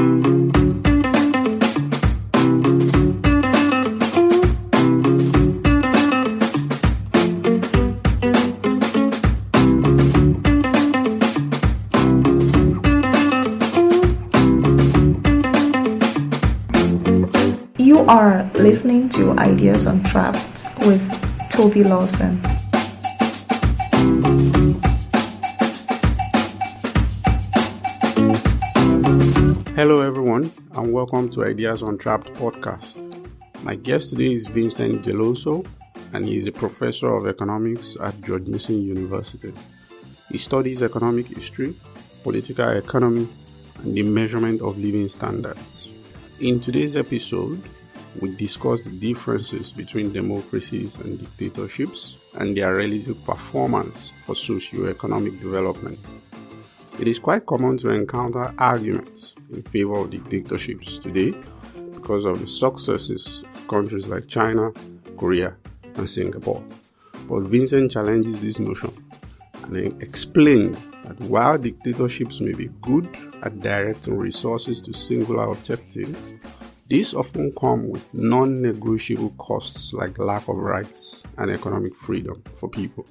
You 0.00 0.06
are 18.08 18.50
listening 18.54 19.10
to 19.10 19.32
Ideas 19.32 19.86
on 19.86 19.98
Untrapped 19.98 20.64
with 20.86 21.10
Toby 21.50 21.84
Lawson. 21.84 22.69
Hello, 29.80 30.02
everyone, 30.02 30.52
and 30.72 30.92
welcome 30.92 31.30
to 31.30 31.42
Ideas 31.42 31.80
Untrapped 31.80 32.34
podcast. 32.34 32.98
My 33.62 33.76
guest 33.76 34.10
today 34.10 34.34
is 34.34 34.46
Vincent 34.46 35.06
Geloso, 35.06 35.66
and 36.12 36.26
he 36.26 36.36
is 36.36 36.46
a 36.46 36.52
professor 36.52 37.16
of 37.16 37.26
economics 37.26 37.96
at 37.98 38.20
George 38.20 38.46
Mason 38.46 38.82
University. 38.82 39.54
He 40.28 40.36
studies 40.36 40.82
economic 40.82 41.28
history, 41.28 41.74
political 42.22 42.68
economy, 42.68 43.26
and 43.78 43.94
the 43.94 44.02
measurement 44.02 44.60
of 44.60 44.76
living 44.76 45.08
standards. 45.08 45.88
In 46.40 46.60
today's 46.60 46.94
episode, 46.94 47.62
we 48.20 48.36
discuss 48.36 48.82
the 48.82 48.90
differences 48.90 49.72
between 49.72 50.12
democracies 50.12 50.98
and 50.98 51.18
dictatorships 51.38 52.16
and 52.34 52.54
their 52.54 52.74
relative 52.74 53.24
performance 53.24 54.12
for 54.26 54.34
socio-economic 54.34 55.40
development. 55.40 55.98
It 56.98 57.08
is 57.08 57.18
quite 57.18 57.46
common 57.46 57.78
to 57.78 57.88
encounter 57.88 58.52
arguments 58.58 59.29
in 59.52 59.62
favor 59.62 59.96
of 59.96 60.10
dictatorships 60.10 60.98
today 60.98 61.34
because 61.94 62.24
of 62.24 62.40
the 62.40 62.46
successes 62.46 63.42
of 63.54 63.68
countries 63.68 64.08
like 64.08 64.28
China, 64.28 64.72
Korea, 65.16 65.56
and 65.96 66.08
Singapore. 66.08 66.62
But 67.28 67.42
Vincent 67.42 67.92
challenges 67.92 68.40
this 68.40 68.58
notion 68.58 68.92
and 69.64 70.02
explains 70.02 70.78
that 71.04 71.20
while 71.20 71.58
dictatorships 71.58 72.40
may 72.40 72.52
be 72.52 72.68
good 72.80 73.08
at 73.42 73.60
directing 73.60 74.16
resources 74.16 74.80
to 74.82 74.92
singular 74.92 75.50
objectives, 75.50 76.18
these 76.88 77.14
often 77.14 77.52
come 77.52 77.88
with 77.88 78.12
non 78.12 78.60
negotiable 78.60 79.30
costs 79.38 79.92
like 79.92 80.18
lack 80.18 80.48
of 80.48 80.56
rights 80.56 81.22
and 81.38 81.50
economic 81.50 81.94
freedom 81.94 82.42
for 82.56 82.68
people. 82.68 83.06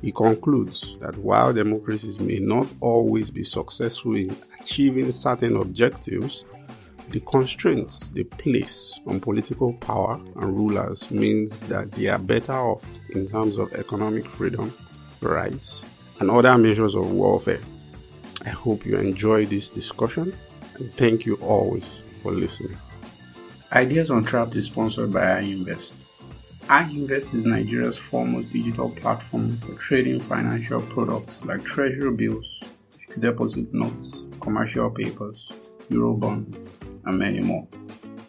He 0.00 0.12
concludes 0.12 0.96
that 1.00 1.16
while 1.18 1.52
democracies 1.52 2.20
may 2.20 2.38
not 2.38 2.68
always 2.80 3.30
be 3.30 3.42
successful 3.42 4.14
in 4.14 4.36
achieving 4.60 5.10
certain 5.10 5.56
objectives, 5.56 6.44
the 7.10 7.20
constraints 7.20 8.06
they 8.08 8.24
place 8.24 8.92
on 9.06 9.18
political 9.18 9.72
power 9.74 10.20
and 10.36 10.56
rulers 10.56 11.10
means 11.10 11.62
that 11.64 11.90
they 11.92 12.06
are 12.06 12.18
better 12.18 12.52
off 12.52 12.84
in 13.10 13.28
terms 13.28 13.56
of 13.56 13.72
economic 13.74 14.26
freedom, 14.26 14.72
rights, 15.20 15.84
and 16.20 16.30
other 16.30 16.56
measures 16.58 16.94
of 16.94 17.12
welfare. 17.12 17.60
I 18.44 18.50
hope 18.50 18.84
you 18.84 18.98
enjoy 18.98 19.46
this 19.46 19.70
discussion 19.70 20.34
and 20.76 20.92
thank 20.94 21.26
you 21.26 21.36
always 21.36 21.88
for 22.22 22.32
listening. 22.32 22.76
Ideas 23.72 24.10
Untrapped 24.10 24.54
is 24.56 24.66
sponsored 24.66 25.12
by 25.12 25.42
iInvest. 25.42 25.92
iInvest 26.68 27.32
is 27.32 27.46
Nigeria's 27.46 27.96
foremost 27.96 28.52
digital 28.52 28.90
platform 28.90 29.56
for 29.56 29.72
trading 29.76 30.20
financial 30.20 30.82
products 30.82 31.42
like 31.42 31.64
treasury 31.64 32.12
bills, 32.14 32.60
fixed 32.98 33.22
deposit 33.22 33.72
notes, 33.72 34.18
commercial 34.42 34.90
papers, 34.90 35.48
euro 35.88 36.12
bonds, 36.12 36.70
and 37.06 37.18
many 37.18 37.40
more. 37.40 37.66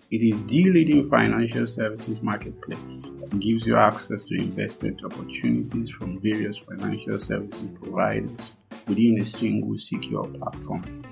It 0.10 0.22
is 0.24 0.42
the 0.46 0.72
leading 0.72 1.10
financial 1.10 1.68
services 1.68 2.22
marketplace 2.22 2.80
that 3.20 3.38
gives 3.42 3.66
you 3.66 3.76
access 3.76 4.24
to 4.24 4.36
investment 4.36 5.04
opportunities 5.04 5.90
from 5.90 6.22
various 6.22 6.58
financial 6.60 7.20
services 7.20 7.68
providers 7.82 8.56
within 8.88 9.20
a 9.20 9.24
single 9.26 9.78
secure 9.78 10.26
platform. 10.26 11.04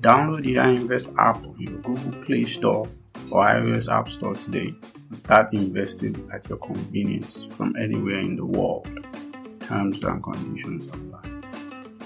Download 0.00 0.42
the 0.42 0.54
iInvest 0.54 1.14
app 1.18 1.44
on 1.44 1.56
your 1.58 1.76
Google 1.82 2.24
Play 2.24 2.46
Store 2.46 2.88
or 3.30 3.44
iOS 3.44 3.90
App 3.90 4.10
Store 4.10 4.34
today 4.34 4.74
and 5.08 5.18
start 5.18 5.52
investing 5.52 6.28
at 6.32 6.48
your 6.48 6.58
convenience 6.58 7.46
from 7.56 7.76
anywhere 7.76 8.20
in 8.20 8.36
the 8.36 8.44
world. 8.44 8.88
Terms 9.60 10.02
and 10.02 10.22
conditions 10.22 10.86
apply. 10.88 11.22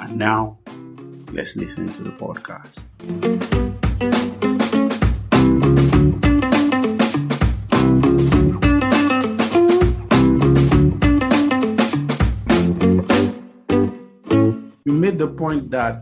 And 0.01 0.19
now, 0.19 0.59
let's 1.33 1.57
listen 1.57 1.89
to 1.89 2.03
the 2.03 2.11
podcast. 2.11 2.85
You 14.85 14.93
made 14.93 15.19
the 15.19 15.29
point 15.29 15.71
that 15.71 15.97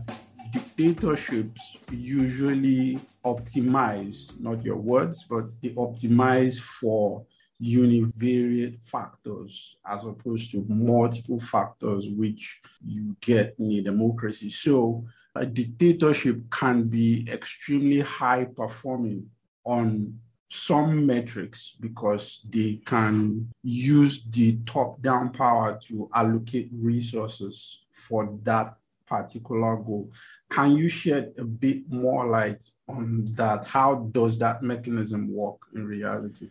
dictatorships 0.75 1.72
usually 1.91 2.99
optimize, 3.23 4.39
not 4.39 4.63
your 4.63 4.77
words, 4.77 5.25
but 5.29 5.45
they 5.61 5.69
optimize 5.69 6.59
for 6.59 7.25
univariate 7.61 8.81
factors 8.83 9.77
as 9.87 10.03
opposed 10.05 10.51
to 10.51 10.65
multiple 10.67 11.39
factors 11.39 12.09
which 12.09 12.59
you 12.85 13.15
get 13.21 13.55
in 13.59 13.71
a 13.71 13.81
democracy. 13.81 14.49
So 14.49 15.05
a 15.35 15.45
dictatorship 15.45 16.49
can 16.51 16.83
be 16.83 17.27
extremely 17.29 18.01
high 18.01 18.45
performing 18.45 19.29
on 19.63 20.19
some 20.49 21.05
metrics 21.05 21.75
because 21.79 22.45
they 22.47 22.79
can 22.85 23.49
use 23.63 24.23
the 24.25 24.59
top 24.65 25.01
down 25.01 25.31
power 25.31 25.79
to 25.83 26.07
allocate 26.13 26.69
resources 26.71 27.85
for 27.91 28.37
that 28.43 28.75
particular 29.07 29.75
goal. 29.77 30.11
Can 30.49 30.77
you 30.77 30.89
shed 30.89 31.33
a 31.37 31.43
bit 31.43 31.89
more 31.89 32.25
light 32.25 32.63
on 32.87 33.33
that? 33.35 33.65
How 33.65 33.95
does 34.11 34.37
that 34.39 34.63
mechanism 34.63 35.33
work 35.33 35.57
in 35.75 35.85
reality? 35.85 36.49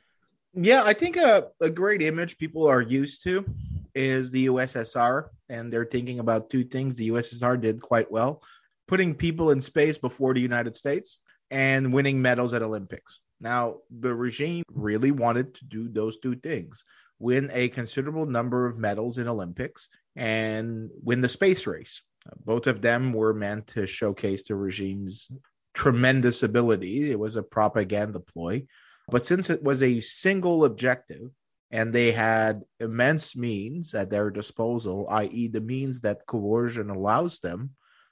Yeah, 0.54 0.82
I 0.84 0.92
think 0.92 1.16
a, 1.16 1.48
a 1.60 1.70
great 1.70 2.02
image 2.02 2.36
people 2.36 2.66
are 2.66 2.82
used 2.82 3.22
to 3.24 3.44
is 3.94 4.30
the 4.30 4.46
USSR, 4.46 5.28
and 5.48 5.72
they're 5.72 5.86
thinking 5.86 6.18
about 6.18 6.50
two 6.50 6.64
things 6.64 6.96
the 6.96 7.10
USSR 7.10 7.60
did 7.60 7.80
quite 7.80 8.10
well 8.10 8.42
putting 8.92 9.14
people 9.14 9.52
in 9.52 9.60
space 9.60 9.96
before 9.96 10.34
the 10.34 10.40
United 10.40 10.76
States 10.76 11.20
and 11.50 11.94
winning 11.94 12.20
medals 12.20 12.52
at 12.52 12.60
Olympics. 12.60 13.20
Now, 13.40 13.76
the 13.90 14.14
regime 14.14 14.64
really 14.70 15.12
wanted 15.12 15.54
to 15.54 15.64
do 15.64 15.88
those 15.88 16.18
two 16.18 16.36
things 16.36 16.84
win 17.18 17.48
a 17.54 17.68
considerable 17.68 18.26
number 18.26 18.66
of 18.66 18.76
medals 18.76 19.16
in 19.16 19.28
Olympics 19.28 19.88
and 20.16 20.90
win 21.02 21.22
the 21.22 21.28
space 21.28 21.66
race. 21.66 22.02
Both 22.44 22.66
of 22.66 22.80
them 22.80 23.12
were 23.12 23.34
meant 23.34 23.66
to 23.68 23.86
showcase 23.86 24.46
the 24.46 24.54
regime's 24.54 25.30
tremendous 25.74 26.42
ability. 26.42 27.10
It 27.10 27.18
was 27.18 27.36
a 27.36 27.42
propaganda 27.42 28.20
ploy. 28.20 28.66
But 29.08 29.26
since 29.26 29.50
it 29.50 29.62
was 29.62 29.82
a 29.82 30.00
single 30.00 30.64
objective 30.64 31.30
and 31.70 31.92
they 31.92 32.12
had 32.12 32.62
immense 32.80 33.34
means 33.34 33.94
at 33.94 34.10
their 34.10 34.30
disposal, 34.30 35.06
i.e., 35.10 35.48
the 35.48 35.60
means 35.60 36.00
that 36.02 36.26
coercion 36.26 36.90
allows 36.90 37.40
them, 37.40 37.70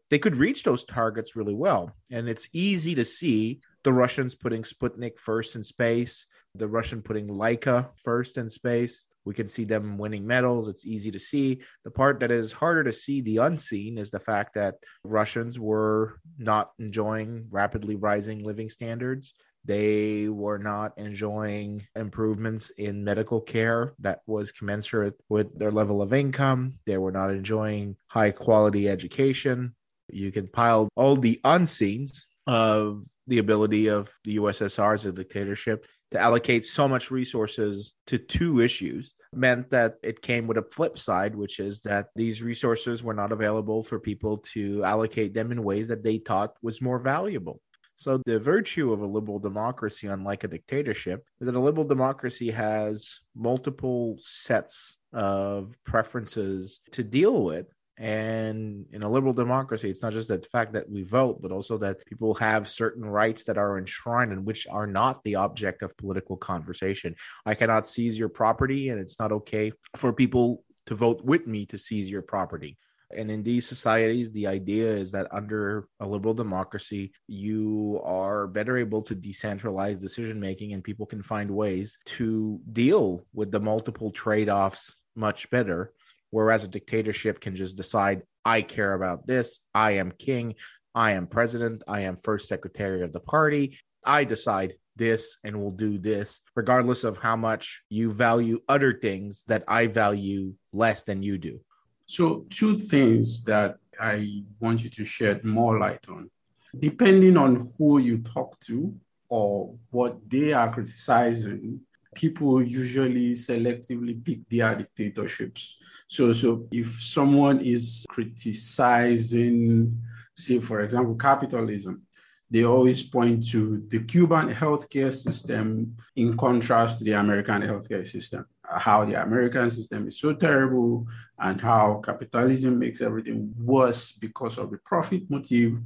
they 0.08 0.18
could 0.18 0.36
reach 0.36 0.64
those 0.64 0.84
targets 0.84 1.36
really 1.36 1.54
well. 1.54 1.94
And 2.10 2.28
it's 2.28 2.48
easy 2.52 2.94
to 2.96 3.04
see 3.04 3.60
the 3.84 3.92
Russians 3.92 4.34
putting 4.34 4.62
Sputnik 4.62 5.18
first 5.18 5.54
in 5.54 5.62
space, 5.62 6.26
the 6.54 6.68
Russian 6.68 7.02
putting 7.02 7.28
Laika 7.28 7.88
first 8.02 8.38
in 8.38 8.48
space. 8.48 9.06
We 9.24 9.34
can 9.34 9.48
see 9.48 9.64
them 9.64 9.98
winning 9.98 10.26
medals. 10.26 10.66
It's 10.66 10.86
easy 10.86 11.10
to 11.10 11.18
see. 11.18 11.60
The 11.84 11.90
part 11.90 12.20
that 12.20 12.30
is 12.30 12.52
harder 12.52 12.82
to 12.84 12.92
see, 12.92 13.20
the 13.20 13.38
unseen, 13.38 13.98
is 13.98 14.10
the 14.10 14.18
fact 14.18 14.54
that 14.54 14.76
Russians 15.04 15.58
were 15.58 16.20
not 16.38 16.72
enjoying 16.78 17.46
rapidly 17.50 17.96
rising 17.96 18.42
living 18.42 18.68
standards. 18.68 19.34
They 19.64 20.28
were 20.28 20.58
not 20.58 20.96
enjoying 20.96 21.86
improvements 21.94 22.70
in 22.70 23.04
medical 23.04 23.42
care 23.42 23.92
that 23.98 24.20
was 24.26 24.52
commensurate 24.52 25.14
with 25.28 25.56
their 25.58 25.70
level 25.70 26.00
of 26.00 26.14
income. 26.14 26.78
They 26.86 26.96
were 26.96 27.12
not 27.12 27.30
enjoying 27.30 27.96
high 28.06 28.30
quality 28.30 28.88
education. 28.88 29.74
You 30.08 30.32
can 30.32 30.48
pile 30.48 30.88
all 30.96 31.14
the 31.14 31.40
unseens 31.44 32.24
of 32.46 33.04
the 33.26 33.38
ability 33.38 33.88
of 33.88 34.10
the 34.24 34.38
USSR 34.38 34.94
as 34.94 35.04
a 35.04 35.12
dictatorship 35.12 35.86
to 36.10 36.18
allocate 36.18 36.64
so 36.64 36.88
much 36.88 37.10
resources 37.10 37.92
to 38.06 38.18
two 38.18 38.60
issues 38.60 39.14
meant 39.32 39.70
that 39.70 39.94
it 40.02 40.22
came 40.22 40.46
with 40.46 40.56
a 40.56 40.66
flip 40.72 40.98
side, 40.98 41.34
which 41.34 41.60
is 41.60 41.80
that 41.82 42.08
these 42.16 42.42
resources 42.42 43.02
were 43.02 43.14
not 43.14 43.32
available 43.32 43.84
for 43.84 44.00
people 44.00 44.38
to 44.38 44.82
allocate 44.84 45.34
them 45.34 45.52
in 45.52 45.62
ways 45.62 45.88
that 45.88 46.02
they 46.02 46.18
thought 46.18 46.54
was 46.62 46.82
more 46.82 46.98
valuable. 46.98 47.60
So, 47.94 48.18
the 48.24 48.38
virtue 48.38 48.94
of 48.94 49.02
a 49.02 49.06
liberal 49.06 49.38
democracy, 49.38 50.06
unlike 50.06 50.42
a 50.42 50.48
dictatorship, 50.48 51.22
is 51.38 51.46
that 51.46 51.54
a 51.54 51.60
liberal 51.60 51.84
democracy 51.84 52.50
has 52.50 53.18
multiple 53.34 54.16
sets 54.22 54.96
of 55.12 55.74
preferences 55.84 56.80
to 56.92 57.04
deal 57.04 57.44
with 57.44 57.66
And 58.00 58.86
in 58.92 59.02
a 59.02 59.10
liberal 59.10 59.34
democracy, 59.34 59.90
it's 59.90 60.00
not 60.00 60.14
just 60.14 60.28
the 60.28 60.40
fact 60.50 60.72
that 60.72 60.88
we 60.88 61.02
vote, 61.02 61.42
but 61.42 61.52
also 61.52 61.76
that 61.78 62.04
people 62.06 62.32
have 62.36 62.66
certain 62.66 63.04
rights 63.04 63.44
that 63.44 63.58
are 63.58 63.76
enshrined 63.76 64.32
and 64.32 64.46
which 64.46 64.66
are 64.70 64.86
not 64.86 65.22
the 65.22 65.34
object 65.34 65.82
of 65.82 65.94
political 65.98 66.38
conversation. 66.38 67.14
I 67.44 67.54
cannot 67.54 67.86
seize 67.86 68.18
your 68.18 68.30
property, 68.30 68.88
and 68.88 68.98
it's 68.98 69.20
not 69.20 69.32
okay 69.32 69.72
for 69.96 70.14
people 70.14 70.64
to 70.86 70.94
vote 70.94 71.22
with 71.22 71.46
me 71.46 71.66
to 71.66 71.76
seize 71.76 72.10
your 72.10 72.22
property. 72.22 72.78
And 73.14 73.30
in 73.30 73.42
these 73.42 73.66
societies, 73.66 74.30
the 74.30 74.46
idea 74.46 74.90
is 74.90 75.12
that 75.12 75.28
under 75.30 75.86
a 75.98 76.06
liberal 76.06 76.32
democracy, 76.32 77.12
you 77.26 78.00
are 78.02 78.46
better 78.46 78.78
able 78.78 79.02
to 79.02 79.14
decentralize 79.14 80.00
decision 80.00 80.40
making 80.40 80.72
and 80.72 80.82
people 80.82 81.06
can 81.06 81.22
find 81.22 81.50
ways 81.50 81.98
to 82.06 82.60
deal 82.72 83.26
with 83.34 83.50
the 83.50 83.60
multiple 83.60 84.10
trade 84.10 84.48
offs 84.48 85.00
much 85.16 85.50
better 85.50 85.92
Whereas 86.30 86.64
a 86.64 86.68
dictatorship 86.68 87.40
can 87.40 87.54
just 87.54 87.76
decide, 87.76 88.22
I 88.44 88.62
care 88.62 88.94
about 88.94 89.26
this, 89.26 89.60
I 89.74 89.92
am 89.92 90.12
king, 90.12 90.54
I 90.94 91.12
am 91.12 91.26
president, 91.26 91.82
I 91.86 92.02
am 92.02 92.16
first 92.16 92.48
secretary 92.48 93.02
of 93.02 93.12
the 93.12 93.20
party, 93.20 93.78
I 94.04 94.24
decide 94.24 94.74
this 94.96 95.38
and 95.44 95.60
will 95.60 95.70
do 95.70 95.98
this, 95.98 96.40
regardless 96.54 97.04
of 97.04 97.18
how 97.18 97.36
much 97.36 97.82
you 97.88 98.12
value 98.12 98.60
other 98.68 98.92
things 98.92 99.44
that 99.44 99.64
I 99.66 99.86
value 99.86 100.54
less 100.72 101.04
than 101.04 101.22
you 101.22 101.38
do. 101.38 101.60
So, 102.06 102.46
two 102.50 102.78
things 102.78 103.42
that 103.44 103.76
I 104.00 104.42
want 104.58 104.82
you 104.82 104.90
to 104.90 105.04
shed 105.04 105.44
more 105.44 105.78
light 105.78 106.08
on. 106.08 106.30
Depending 106.78 107.36
on 107.36 107.72
who 107.76 107.98
you 107.98 108.18
talk 108.18 108.58
to 108.60 108.94
or 109.28 109.74
what 109.90 110.18
they 110.28 110.52
are 110.52 110.72
criticizing, 110.72 111.80
people 112.14 112.62
usually 112.62 113.32
selectively 113.32 114.24
pick 114.24 114.48
their 114.48 114.74
dictatorships. 114.74 115.78
So, 116.08 116.32
so 116.32 116.66
if 116.72 117.02
someone 117.02 117.60
is 117.60 118.04
criticizing, 118.08 120.00
say, 120.36 120.58
for 120.58 120.80
example, 120.80 121.14
capitalism, 121.14 122.02
they 122.50 122.64
always 122.64 123.02
point 123.04 123.48
to 123.50 123.84
the 123.88 124.00
Cuban 124.00 124.52
healthcare 124.52 125.14
system 125.14 125.96
in 126.16 126.36
contrast 126.36 126.98
to 126.98 127.04
the 127.04 127.12
American 127.12 127.62
healthcare 127.62 128.06
system. 128.06 128.44
How 128.64 129.04
the 129.04 129.22
American 129.22 129.70
system 129.70 130.08
is 130.08 130.18
so 130.18 130.32
terrible 130.32 131.06
and 131.38 131.60
how 131.60 132.00
capitalism 132.04 132.78
makes 132.78 133.00
everything 133.00 133.52
worse 133.56 134.12
because 134.12 134.58
of 134.58 134.70
the 134.70 134.78
profit 134.78 135.30
motive, 135.30 135.78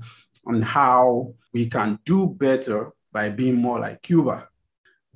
and 0.46 0.64
how 0.64 1.34
we 1.52 1.66
can 1.66 1.98
do 2.04 2.28
better 2.28 2.92
by 3.12 3.28
being 3.30 3.56
more 3.56 3.80
like 3.80 4.02
Cuba. 4.02 4.48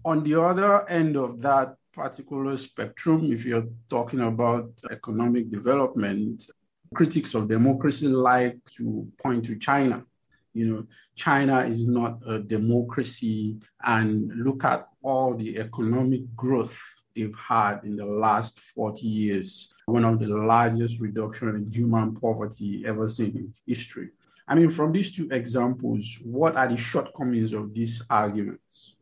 On 0.04 0.22
the 0.22 0.40
other 0.40 0.88
end 0.88 1.16
of 1.16 1.40
that 1.42 1.76
particular 1.92 2.56
spectrum, 2.56 3.32
if 3.32 3.44
you're 3.44 3.68
talking 3.88 4.20
about 4.20 4.70
economic 4.90 5.50
development, 5.50 6.48
critics 6.94 7.34
of 7.34 7.48
democracy 7.48 8.08
like 8.08 8.58
to 8.76 9.06
point 9.22 9.44
to 9.46 9.56
China. 9.56 10.04
You 10.54 10.66
know, 10.66 10.86
China 11.14 11.60
is 11.60 11.86
not 11.86 12.20
a 12.26 12.38
democracy, 12.38 13.58
and 13.84 14.32
look 14.34 14.64
at 14.64 14.88
all 15.02 15.34
the 15.34 15.58
economic 15.58 16.34
growth 16.34 16.80
they've 17.14 17.36
had 17.36 17.84
in 17.84 17.96
the 17.96 18.06
last 18.06 18.58
40 18.60 19.06
years, 19.06 19.72
one 19.86 20.04
of 20.04 20.18
the 20.18 20.28
largest 20.28 21.00
reduction 21.00 21.48
in 21.50 21.70
human 21.70 22.14
poverty 22.14 22.84
ever 22.86 23.08
seen 23.08 23.36
in 23.36 23.54
history. 23.66 24.10
I 24.46 24.54
mean, 24.54 24.70
from 24.70 24.92
these 24.92 25.12
two 25.12 25.28
examples, 25.30 26.18
what 26.22 26.56
are 26.56 26.68
the 26.68 26.76
shortcomings 26.76 27.52
of 27.52 27.74
these 27.74 28.02
arguments? 28.08 28.94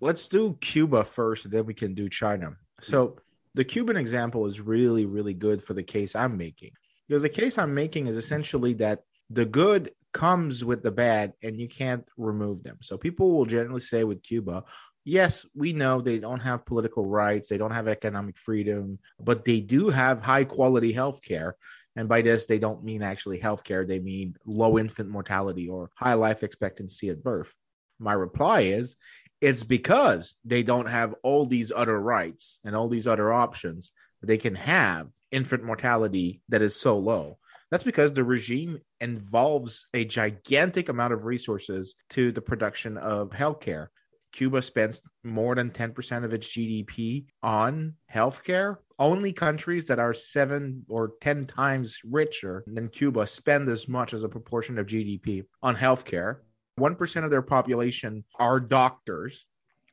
Let's 0.00 0.28
do 0.28 0.56
Cuba 0.60 1.04
first, 1.04 1.44
and 1.44 1.54
then 1.54 1.66
we 1.66 1.74
can 1.74 1.94
do 1.94 2.08
China. 2.08 2.56
So 2.80 3.16
the 3.54 3.64
Cuban 3.64 3.96
example 3.96 4.46
is 4.46 4.60
really, 4.60 5.06
really 5.06 5.34
good 5.34 5.62
for 5.62 5.74
the 5.74 5.82
case 5.82 6.14
I'm 6.14 6.36
making. 6.36 6.70
Because 7.08 7.22
the 7.22 7.28
case 7.28 7.58
I'm 7.58 7.74
making 7.74 8.06
is 8.06 8.16
essentially 8.16 8.74
that 8.74 9.02
the 9.30 9.44
good 9.44 9.92
comes 10.12 10.64
with 10.64 10.82
the 10.82 10.90
bad 10.90 11.32
and 11.42 11.60
you 11.60 11.68
can't 11.68 12.04
remove 12.16 12.62
them. 12.62 12.78
So 12.80 12.96
people 12.96 13.32
will 13.32 13.46
generally 13.46 13.80
say 13.80 14.04
with 14.04 14.22
Cuba, 14.22 14.64
yes, 15.04 15.46
we 15.54 15.72
know 15.72 16.00
they 16.00 16.18
don't 16.18 16.40
have 16.40 16.66
political 16.66 17.06
rights, 17.06 17.48
they 17.48 17.58
don't 17.58 17.70
have 17.72 17.88
economic 17.88 18.38
freedom, 18.38 18.98
but 19.20 19.44
they 19.44 19.60
do 19.60 19.88
have 19.88 20.22
high 20.22 20.44
quality 20.44 20.92
health 20.92 21.20
care. 21.22 21.56
And 21.96 22.08
by 22.08 22.22
this, 22.22 22.46
they 22.46 22.58
don't 22.58 22.84
mean 22.84 23.02
actually 23.02 23.40
healthcare, 23.40 23.86
they 23.86 23.98
mean 23.98 24.36
low 24.46 24.78
infant 24.78 25.08
mortality 25.10 25.68
or 25.68 25.90
high 25.94 26.14
life 26.14 26.42
expectancy 26.42 27.08
at 27.08 27.22
birth. 27.22 27.52
My 27.98 28.12
reply 28.12 28.62
is 28.62 28.96
it's 29.40 29.64
because 29.64 30.36
they 30.44 30.62
don't 30.62 30.88
have 30.88 31.14
all 31.22 31.46
these 31.46 31.72
other 31.74 31.98
rights 31.98 32.58
and 32.64 32.76
all 32.76 32.88
these 32.88 33.06
other 33.06 33.32
options 33.32 33.92
they 34.22 34.38
can 34.38 34.54
have 34.54 35.08
infant 35.30 35.64
mortality 35.64 36.42
that 36.48 36.62
is 36.62 36.76
so 36.76 36.98
low. 36.98 37.38
That's 37.70 37.84
because 37.84 38.12
the 38.12 38.24
regime 38.24 38.80
involves 39.00 39.86
a 39.94 40.04
gigantic 40.04 40.88
amount 40.88 41.12
of 41.12 41.24
resources 41.24 41.94
to 42.10 42.32
the 42.32 42.42
production 42.42 42.98
of 42.98 43.30
healthcare. 43.30 43.88
Cuba 44.32 44.62
spends 44.62 45.02
more 45.24 45.54
than 45.54 45.70
10% 45.70 46.24
of 46.24 46.32
its 46.32 46.48
GDP 46.48 47.26
on 47.42 47.94
healthcare. 48.12 48.76
Only 48.98 49.32
countries 49.32 49.86
that 49.86 49.98
are 49.98 50.14
seven 50.14 50.84
or 50.88 51.12
10 51.20 51.46
times 51.46 51.98
richer 52.04 52.62
than 52.66 52.88
Cuba 52.88 53.26
spend 53.26 53.68
as 53.68 53.88
much 53.88 54.14
as 54.14 54.22
a 54.22 54.28
proportion 54.28 54.78
of 54.78 54.86
GDP 54.86 55.44
on 55.62 55.74
healthcare. 55.76 56.38
1% 56.78 57.24
of 57.24 57.30
their 57.30 57.42
population 57.42 58.24
are 58.38 58.60
doctors. 58.60 59.46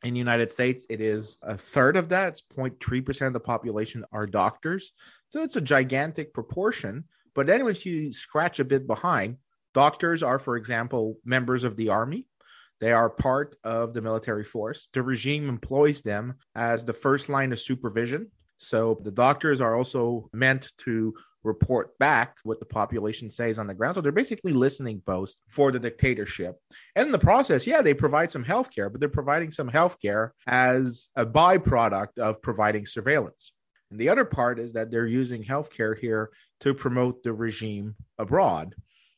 In 0.03 0.13
the 0.13 0.19
United 0.19 0.51
States, 0.51 0.85
it 0.89 1.01
is 1.01 1.37
a 1.41 1.57
third 1.57 1.97
of 1.97 2.09
that. 2.09 2.29
It's 2.29 2.43
0.3% 2.55 3.27
of 3.27 3.33
the 3.33 3.39
population 3.39 4.05
are 4.11 4.27
doctors. 4.27 4.93
So 5.27 5.43
it's 5.43 5.55
a 5.55 5.61
gigantic 5.61 6.33
proportion. 6.33 7.05
But 7.33 7.47
then 7.47 7.65
if 7.67 7.85
you 7.85 8.13
scratch 8.13 8.59
a 8.59 8.65
bit 8.65 8.87
behind, 8.87 9.37
doctors 9.73 10.23
are, 10.23 10.39
for 10.39 10.55
example, 10.55 11.17
members 11.25 11.63
of 11.63 11.75
the 11.75 11.89
army. 11.89 12.25
They 12.79 12.91
are 12.91 13.09
part 13.09 13.57
of 13.63 13.93
the 13.93 14.01
military 14.01 14.43
force. 14.43 14.87
The 14.93 15.01
regime 15.01 15.49
employs 15.49 16.01
them 16.01 16.35
as 16.55 16.85
the 16.85 16.93
first 16.93 17.27
line 17.27 17.51
of 17.51 17.59
supervision. 17.59 18.29
So 18.57 18.99
the 19.03 19.11
doctors 19.11 19.61
are 19.61 19.75
also 19.75 20.29
meant 20.33 20.71
to 20.79 21.13
report 21.43 21.97
back 21.99 22.37
what 22.43 22.59
the 22.59 22.65
population 22.65 23.29
says 23.29 23.59
on 23.59 23.67
the 23.67 23.73
ground. 23.73 23.95
So 23.95 24.01
they're 24.01 24.11
basically 24.11 24.53
listening 24.53 25.01
posts 25.05 25.37
for 25.47 25.71
the 25.71 25.79
dictatorship. 25.79 26.57
And 26.95 27.07
in 27.07 27.11
the 27.11 27.19
process, 27.19 27.65
yeah, 27.65 27.81
they 27.81 27.93
provide 27.93 28.31
some 28.31 28.43
healthcare, 28.43 28.91
but 28.91 28.99
they're 28.99 29.09
providing 29.09 29.51
some 29.51 29.69
healthcare 29.69 30.31
as 30.47 31.09
a 31.15 31.25
byproduct 31.25 32.17
of 32.17 32.41
providing 32.41 32.85
surveillance. 32.85 33.53
And 33.91 33.99
the 33.99 34.09
other 34.09 34.25
part 34.25 34.59
is 34.59 34.73
that 34.73 34.91
they're 34.91 35.07
using 35.07 35.43
healthcare 35.43 35.97
here 35.97 36.29
to 36.61 36.73
promote 36.73 37.23
the 37.23 37.33
regime 37.33 37.95
abroad. 38.17 38.75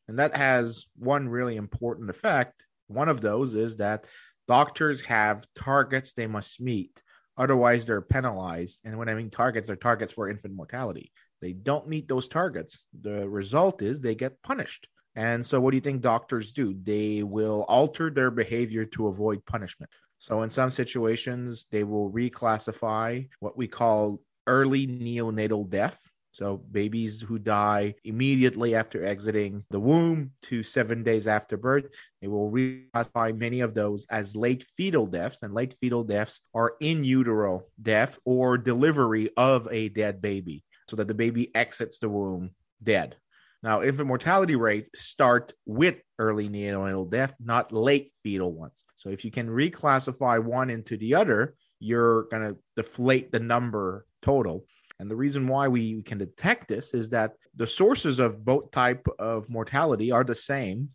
And 0.08 0.20
that 0.20 0.36
has 0.36 0.86
one 0.98 1.30
really 1.30 1.56
important 1.56 2.10
effect. 2.10 2.66
One 2.88 3.10
of 3.10 3.22
those 3.22 3.56
is 3.56 3.78
that 3.78 4.06
doctors 4.48 5.02
have 5.02 5.46
targets 5.56 6.14
they 6.14 6.28
must 6.28 6.60
meet. 6.60 7.02
Otherwise, 7.38 7.86
they're 7.86 8.02
penalized. 8.02 8.82
And 8.84 8.98
when 8.98 9.08
I 9.08 9.14
mean 9.14 9.30
targets, 9.30 9.68
they're 9.68 9.76
targets 9.76 10.12
for 10.12 10.30
infant 10.30 10.54
mortality. 10.54 11.12
They 11.42 11.54
don't 11.54 11.88
meet 11.88 12.08
those 12.08 12.28
targets. 12.28 12.82
The 13.02 13.28
result 13.28 13.82
is 13.82 14.00
they 14.00 14.16
get 14.16 14.42
punished. 14.42 14.88
And 15.16 15.46
so, 15.46 15.60
what 15.60 15.72
do 15.72 15.78
you 15.78 15.82
think 15.82 16.02
doctors 16.02 16.52
do? 16.52 16.76
They 16.84 17.24
will 17.24 17.66
alter 17.68 18.10
their 18.10 18.32
behavior 18.32 18.86
to 18.86 19.08
avoid 19.08 19.46
punishment. 19.46 19.92
So, 20.20 20.44
in 20.44 20.50
some 20.50 20.72
situations, 20.72 21.66
they 21.72 21.84
will 21.84 22.12
reclassify 22.12 23.28
what 23.40 23.58
we 23.58 23.68
call 23.68 24.22
early 24.48 24.88
neonatal 24.88 25.70
death. 25.70 26.00
So, 26.32 26.58
babies 26.58 27.22
who 27.22 27.40
die 27.40 27.96
immediately 28.04 28.76
after 28.76 29.04
exiting 29.04 29.66
the 29.72 29.80
womb 29.80 30.32
to 30.44 30.62
seven 30.62 31.04
days 31.04 31.28
after 31.28 31.58
birth, 31.58 31.88
they 32.22 32.28
will 32.28 32.52
reclassify 32.52 33.36
many 33.36 33.62
of 33.62 33.74
those 33.74 34.06
as 34.12 34.36
late 34.36 34.64
fetal 34.78 35.08
deaths. 35.08 35.42
And 35.42 35.54
late 35.54 35.74
fetal 35.74 36.04
deaths 36.04 36.42
are 36.54 36.76
in 36.80 37.04
utero 37.04 37.64
death 37.82 38.20
or 38.26 38.58
delivery 38.58 39.32
of 39.36 39.68
a 39.72 39.90
dead 39.90 40.22
baby 40.22 40.64
so 40.90 40.96
that 40.98 41.08
the 41.08 41.14
baby 41.14 41.54
exits 41.56 42.00
the 42.00 42.10
womb 42.10 42.52
dead. 42.82 43.16
Now, 43.62 43.84
infant 43.84 44.08
mortality 44.08 44.56
rates 44.56 44.90
start 44.96 45.54
with 45.66 46.02
early 46.18 46.48
neonatal 46.48 47.12
death, 47.12 47.34
not 47.40 47.74
late 47.74 48.14
fetal 48.24 48.54
ones. 48.54 48.86
So, 48.96 49.10
if 49.10 49.26
you 49.26 49.32
can 49.32 49.50
reclassify 49.50 50.42
one 50.42 50.70
into 50.70 50.98
the 50.98 51.16
other, 51.16 51.56
you're 51.80 52.24
going 52.24 52.48
to 52.48 52.58
deflate 52.76 53.32
the 53.32 53.40
number 53.40 54.06
total. 54.22 54.66
And 55.00 55.10
the 55.10 55.16
reason 55.16 55.48
why 55.48 55.68
we 55.68 56.02
can 56.04 56.18
detect 56.18 56.68
this 56.68 56.94
is 56.94 57.10
that 57.10 57.34
the 57.56 57.68
sources 57.68 58.20
of 58.20 58.44
both 58.44 58.72
type 58.72 59.06
of 59.18 59.50
mortality 59.50 60.12
are 60.12 60.24
the 60.26 60.36
same, 60.36 60.90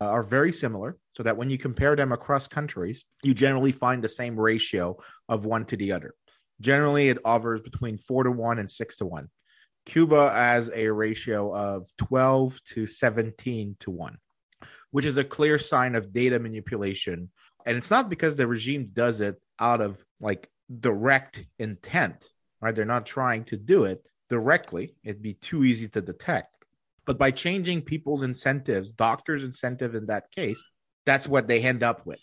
uh, 0.00 0.06
are 0.06 0.22
very 0.22 0.52
similar, 0.52 0.96
so 1.14 1.22
that 1.22 1.36
when 1.36 1.50
you 1.50 1.58
compare 1.58 1.94
them 1.96 2.12
across 2.12 2.48
countries, 2.48 3.04
you 3.22 3.34
generally 3.34 3.72
find 3.72 4.02
the 4.02 4.08
same 4.08 4.38
ratio 4.38 4.96
of 5.28 5.44
one 5.44 5.66
to 5.66 5.76
the 5.76 5.92
other. 5.92 6.14
Generally, 6.60 7.08
it 7.08 7.18
offers 7.24 7.60
between 7.60 7.98
four 7.98 8.24
to 8.24 8.30
one 8.30 8.58
and 8.58 8.70
six 8.70 8.96
to 8.98 9.06
one. 9.06 9.28
Cuba 9.86 10.30
has 10.30 10.70
a 10.74 10.88
ratio 10.88 11.54
of 11.54 11.88
12 11.98 12.62
to 12.74 12.86
17 12.86 13.76
to 13.80 13.90
1, 13.90 14.16
which 14.90 15.04
is 15.04 15.16
a 15.16 15.24
clear 15.24 15.58
sign 15.58 15.94
of 15.94 16.12
data 16.12 16.38
manipulation. 16.38 17.30
And 17.66 17.76
it's 17.76 17.90
not 17.90 18.08
because 18.08 18.36
the 18.36 18.46
regime 18.46 18.86
does 18.92 19.20
it 19.20 19.40
out 19.58 19.80
of 19.80 20.02
like 20.20 20.48
direct 20.80 21.44
intent, 21.58 22.28
right? 22.60 22.74
They're 22.74 22.84
not 22.84 23.06
trying 23.06 23.44
to 23.44 23.56
do 23.56 23.84
it 23.84 24.06
directly. 24.28 24.94
It'd 25.02 25.22
be 25.22 25.34
too 25.34 25.64
easy 25.64 25.88
to 25.88 26.00
detect. 26.00 26.54
But 27.06 27.18
by 27.18 27.30
changing 27.32 27.82
people's 27.82 28.22
incentives, 28.22 28.92
doctors' 28.92 29.44
incentive 29.44 29.94
in 29.94 30.06
that 30.06 30.30
case, 30.30 30.62
that's 31.06 31.26
what 31.26 31.48
they 31.48 31.62
end 31.62 31.82
up 31.82 32.06
with. 32.06 32.20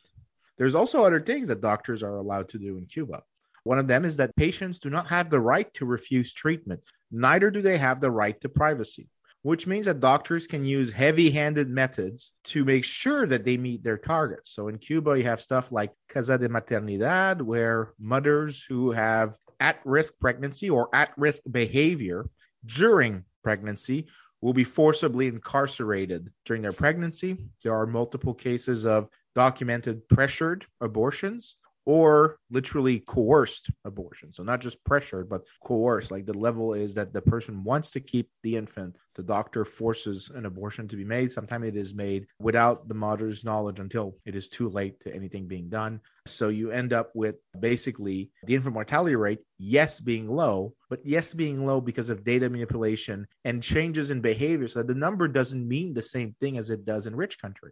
There's 0.58 0.76
also 0.76 1.04
other 1.04 1.20
things 1.20 1.50
that 1.50 1.62
doctors 1.62 2.04
are 2.04 2.16
allowed 2.16 2.50
to 2.50 2.60
do 2.60 2.78
in 2.78 2.86
Cuba. 2.86 3.24
One 3.68 3.80
of 3.80 3.88
them 3.88 4.06
is 4.06 4.16
that 4.16 4.34
patients 4.38 4.80
do 4.80 4.90
not 4.90 5.08
have 5.08 5.30
the 5.30 5.42
right 5.42 5.72
to 5.74 5.86
refuse 5.86 6.34
treatment, 6.34 6.80
neither 7.12 7.52
do 7.52 7.62
they 7.62 7.78
have 7.78 8.00
the 8.00 8.10
right 8.10 8.40
to 8.40 8.48
privacy, 8.48 9.10
which 9.42 9.68
means 9.68 9.88
that 9.88 10.00
doctors 10.00 10.48
can 10.48 10.64
use 10.64 10.90
heavy 10.90 11.30
handed 11.30 11.68
methods 11.70 12.32
to 12.46 12.64
make 12.64 12.86
sure 12.86 13.28
that 13.28 13.44
they 13.44 13.58
meet 13.58 13.84
their 13.84 13.98
targets. 13.98 14.52
So 14.52 14.70
in 14.70 14.78
Cuba, 14.78 15.18
you 15.18 15.26
have 15.26 15.42
stuff 15.42 15.70
like 15.74 15.92
Casa 16.08 16.38
de 16.38 16.48
Maternidad, 16.48 17.42
where 17.42 17.92
mothers 18.00 18.64
who 18.64 18.92
have 18.92 19.36
at 19.60 19.82
risk 19.84 20.14
pregnancy 20.18 20.70
or 20.70 20.88
at 20.94 21.12
risk 21.18 21.44
behavior 21.52 22.30
during 22.66 23.26
pregnancy 23.44 24.08
will 24.40 24.54
be 24.54 24.64
forcibly 24.64 25.28
incarcerated 25.28 26.32
during 26.46 26.62
their 26.62 26.72
pregnancy. 26.72 27.36
There 27.66 27.76
are 27.76 27.86
multiple 27.86 28.34
cases 28.34 28.86
of 28.86 29.10
documented 29.36 30.08
pressured 30.08 30.66
abortions 30.80 31.58
or 31.88 32.38
literally 32.52 33.00
coerced 33.00 33.72
abortion. 33.86 34.34
So 34.34 34.44
not 34.44 34.60
just 34.60 34.84
pressured, 34.84 35.30
but 35.30 35.44
coerced. 35.64 36.12
Like 36.12 36.26
the 36.26 36.38
level 36.38 36.74
is 36.74 36.94
that 36.96 37.14
the 37.14 37.22
person 37.22 37.64
wants 37.64 37.92
to 37.92 38.02
keep 38.02 38.30
the 38.44 38.58
infant. 38.58 38.98
The 39.16 39.24
doctor 39.24 39.64
forces 39.64 40.30
an 40.36 40.46
abortion 40.46 40.90
to 40.90 40.98
be 40.98 41.06
made. 41.06 41.32
Sometimes 41.32 41.66
it 41.66 41.78
is 41.78 41.94
made 41.94 42.28
without 42.40 42.90
the 42.90 42.94
mother's 42.94 43.46
knowledge 43.46 43.80
until 43.80 44.18
it 44.26 44.36
is 44.36 44.50
too 44.50 44.68
late 44.68 45.00
to 45.00 45.16
anything 45.16 45.48
being 45.48 45.70
done. 45.70 46.02
So 46.26 46.50
you 46.50 46.72
end 46.72 46.92
up 46.92 47.12
with 47.16 47.36
basically 47.58 48.32
the 48.44 48.56
infant 48.56 48.74
mortality 48.74 49.16
rate, 49.16 49.40
yes, 49.58 50.02
being 50.02 50.30
low, 50.30 50.74
but 50.90 51.00
yes, 51.06 51.34
being 51.34 51.66
low 51.66 51.80
because 51.80 52.10
of 52.10 52.26
data 52.26 52.50
manipulation 52.50 53.26
and 53.46 53.64
changes 53.64 54.12
in 54.12 54.20
behavior. 54.20 54.68
So 54.68 54.84
the 54.84 54.94
number 54.94 55.30
doesn't 55.30 55.66
mean 55.66 55.94
the 55.94 56.02
same 56.02 56.36
thing 56.42 56.58
as 56.58 56.70
it 56.70 56.84
does 56.84 57.08
in 57.08 57.16
rich 57.16 57.40
country. 57.40 57.72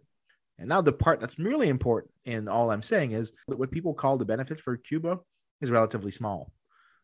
And 0.58 0.68
now 0.68 0.80
the 0.80 0.92
part 0.92 1.20
that's 1.20 1.38
really 1.38 1.68
important 1.68 2.12
in 2.24 2.48
all 2.48 2.70
I'm 2.70 2.82
saying 2.82 3.12
is 3.12 3.32
that 3.48 3.58
what 3.58 3.70
people 3.70 3.94
call 3.94 4.16
the 4.16 4.24
benefit 4.24 4.60
for 4.60 4.76
Cuba 4.76 5.18
is 5.60 5.70
relatively 5.70 6.10
small. 6.10 6.50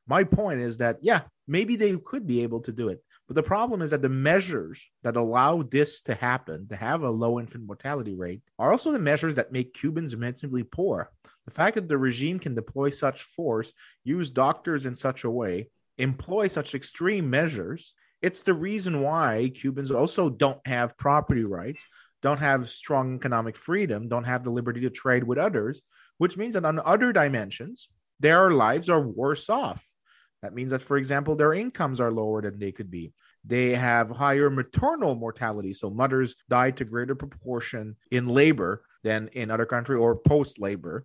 My 0.07 0.25
point 0.25 0.61
is 0.61 0.79
that, 0.79 0.99
yeah, 1.01 1.23
maybe 1.47 1.77
they 1.77 1.97
could 1.97 2.27
be 2.27 2.43
able 2.43 2.61
to 2.61 2.73
do 2.73 2.89
it. 2.89 3.03
But 3.29 3.37
the 3.37 3.43
problem 3.43 3.83
is 3.83 3.91
that 3.91 4.03
the 4.03 4.09
measures 4.09 4.85
that 5.03 5.17
allow 5.17 5.63
this 5.63 6.01
to 6.03 6.15
happen, 6.15 6.67
to 6.69 6.77
have 6.77 7.03
a 7.03 7.11
low 7.11 7.39
infant 7.39 7.67
mortality 7.67 8.15
rate, 8.15 8.43
are 8.59 8.73
also 8.73 8.91
the 8.91 8.99
measures 8.99 9.37
that 9.37 9.53
make 9.53 9.75
Cubans 9.75 10.13
immensely 10.13 10.65
poor. 10.65 11.11
The 11.45 11.53
fact 11.53 11.77
that 11.77 11.89
the 11.89 11.99
regime 11.99 12.39
can 12.39 12.55
deploy 12.55 12.91
such 12.91 13.23
force, 13.23 13.73
use 14.05 14.31
doctors 14.31 14.87
in 14.87 14.95
such 14.95 15.25
a 15.25 15.31
way, 15.31 15.69
employ 15.99 16.49
such 16.49 16.75
extreme 16.75 17.31
measures, 17.31 17.95
it's 18.23 18.43
the 18.43 18.55
reason 18.55 19.01
why 19.01 19.51
Cubans 19.55 19.91
also 19.91 20.31
don't 20.31 20.65
have 20.67 20.97
property 20.97 21.45
rights, 21.45 21.85
don't 22.23 22.39
have 22.39 22.71
strong 22.71 23.17
economic 23.17 23.57
freedom, 23.57 24.09
don't 24.09 24.25
have 24.25 24.45
the 24.45 24.51
liberty 24.51 24.81
to 24.81 24.91
trade 24.91 25.25
with 25.25 25.39
others, 25.39 25.83
which 26.19 26.37
means 26.37 26.55
that 26.55 26.65
on 26.65 26.81
other 26.85 27.13
dimensions, 27.13 27.89
their 28.21 28.53
lives 28.53 28.89
are 28.89 29.01
worse 29.01 29.51
off. 29.51 29.87
That 30.43 30.55
means 30.55 30.71
that, 30.71 30.83
for 30.83 30.97
example, 30.97 31.37
their 31.37 31.53
incomes 31.53 32.01
are 32.01 32.11
lower 32.11 32.43
than 32.43 32.59
they 32.59 32.73
could 32.73 32.91
be. 32.91 33.13
They 33.45 33.71
have 33.71 34.11
higher 34.11 34.51
maternal 34.51 35.15
mortality. 35.15 35.73
So 35.73 35.91
mothers 35.91 36.35
die 36.49 36.71
to 36.73 36.85
greater 36.85 37.15
proportion 37.15 37.97
in 38.11 38.29
labor 38.29 38.85
than 39.03 39.29
in 39.33 39.51
other 39.51 39.67
countries 39.67 40.01
or 40.01 40.17
post 40.17 40.59
labor. 40.59 41.05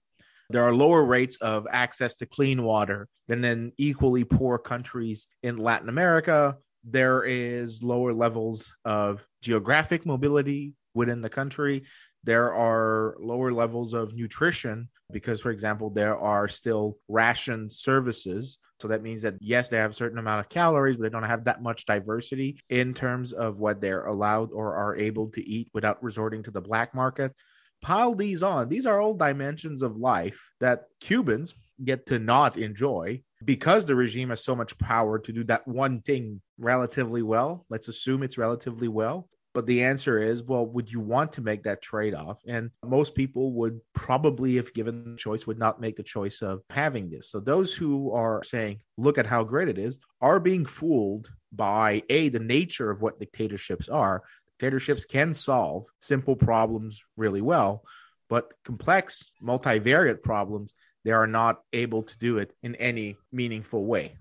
There 0.50 0.64
are 0.64 0.74
lower 0.74 1.04
rates 1.04 1.38
of 1.38 1.68
access 1.70 2.16
to 2.18 2.26
clean 2.26 2.64
water 2.64 3.08
than 3.28 3.44
in 3.44 3.74
equally 3.78 4.24
poor 4.24 4.58
countries 4.58 5.28
in 5.44 5.58
Latin 5.58 5.90
America. 5.90 6.58
There 6.84 7.24
is 7.24 7.84
lower 7.84 8.14
levels 8.14 8.72
of 8.86 9.26
geographic 9.42 10.06
mobility 10.06 10.74
within 10.98 11.22
the 11.22 11.30
country. 11.30 11.84
There 12.24 12.54
are 12.54 13.16
lower 13.20 13.54
levels 13.54 13.94
of 13.94 14.14
nutrition 14.14 14.90
because, 15.14 15.40
for 15.40 15.52
example, 15.52 15.90
there 15.90 16.18
are 16.18 16.48
still 16.48 16.98
ration 17.08 17.70
services. 17.70 18.58
So 18.82 18.90
that 18.90 19.02
means 19.02 19.22
that, 19.22 19.36
yes, 19.40 19.70
they 19.70 19.78
have 19.78 19.92
a 19.92 19.94
certain 20.02 20.18
amount 20.18 20.42
of 20.42 20.50
calories, 20.50 20.98
but 20.98 21.04
they 21.04 21.10
don't 21.10 21.24
have 21.24 21.46
that 21.46 21.64
much 21.64 21.86
diversity 21.86 22.60
in 22.70 22.94
terms 22.94 23.32
of 23.32 23.60
what 23.60 23.80
they're 23.80 24.08
allowed 24.08 24.52
or 24.52 24.76
are 24.76 24.98
able 24.98 25.30
to 25.30 25.50
eat 25.50 25.70
without 25.74 26.04
resorting 26.04 26.44
to 26.44 26.52
the 26.52 26.62
black 26.62 26.94
market. 26.94 27.34
Pile 27.82 28.16
these 28.16 28.44
on. 28.44 28.68
These 28.68 28.86
are 28.86 29.00
all 29.00 29.14
dimensions 29.14 29.82
of 29.82 29.96
life 29.96 30.50
that 30.60 30.86
Cubans 31.00 31.54
get 31.86 32.08
to 32.08 32.20
not 32.20 32.58
enjoy 32.58 33.22
because 33.46 33.86
the 33.86 33.96
regime 33.96 34.30
has 34.30 34.44
so 34.44 34.56
much 34.56 34.78
power 34.80 35.20
to 35.20 35.32
do 35.32 35.44
that 35.46 35.68
one 35.68 36.02
thing 36.02 36.42
relatively 36.58 37.22
well. 37.22 37.66
Let's 37.70 37.88
assume 37.88 38.24
it's 38.24 38.38
relatively 38.38 38.88
well. 38.88 39.30
But 39.58 39.66
the 39.66 39.84
answer 39.84 40.20
is, 40.20 40.44
well, 40.44 40.68
would 40.68 40.92
you 40.92 41.00
want 41.00 41.34
to 41.34 41.42
make 41.42 41.64
that 41.64 41.82
trade 41.82 42.14
off? 42.14 42.38
And 42.46 42.70
most 42.86 43.16
people 43.16 43.54
would 43.54 43.82
probably, 43.96 44.58
if 44.58 44.72
given 44.72 45.14
the 45.14 45.18
choice, 45.18 45.48
would 45.48 45.58
not 45.58 45.82
make 45.82 45.96
the 45.96 46.04
choice 46.04 46.44
of 46.44 46.62
having 46.70 47.10
this. 47.10 47.32
So 47.32 47.40
those 47.40 47.74
who 47.74 48.12
are 48.12 48.44
saying, 48.44 48.82
look 49.00 49.18
at 49.18 49.26
how 49.26 49.44
great 49.44 49.68
it 49.68 49.80
is, 49.80 49.98
are 50.22 50.40
being 50.40 50.64
fooled 50.64 51.32
by 51.52 52.04
A, 52.12 52.30
the 52.30 52.38
nature 52.38 52.92
of 52.92 53.02
what 53.02 53.20
dictatorships 53.20 53.90
are. 53.90 54.22
Dictatorships 54.60 55.06
can 55.06 55.34
solve 55.34 55.86
simple 56.02 56.36
problems 56.36 57.04
really 57.16 57.42
well, 57.42 57.82
but 58.30 58.54
complex, 58.64 59.32
multivariate 59.42 60.22
problems, 60.22 60.76
they 61.04 61.10
are 61.10 61.26
not 61.26 61.64
able 61.74 62.04
to 62.04 62.18
do 62.20 62.38
it 62.38 62.54
in 62.62 62.76
any 62.76 63.18
meaningful 63.32 63.88
way. 63.88 64.18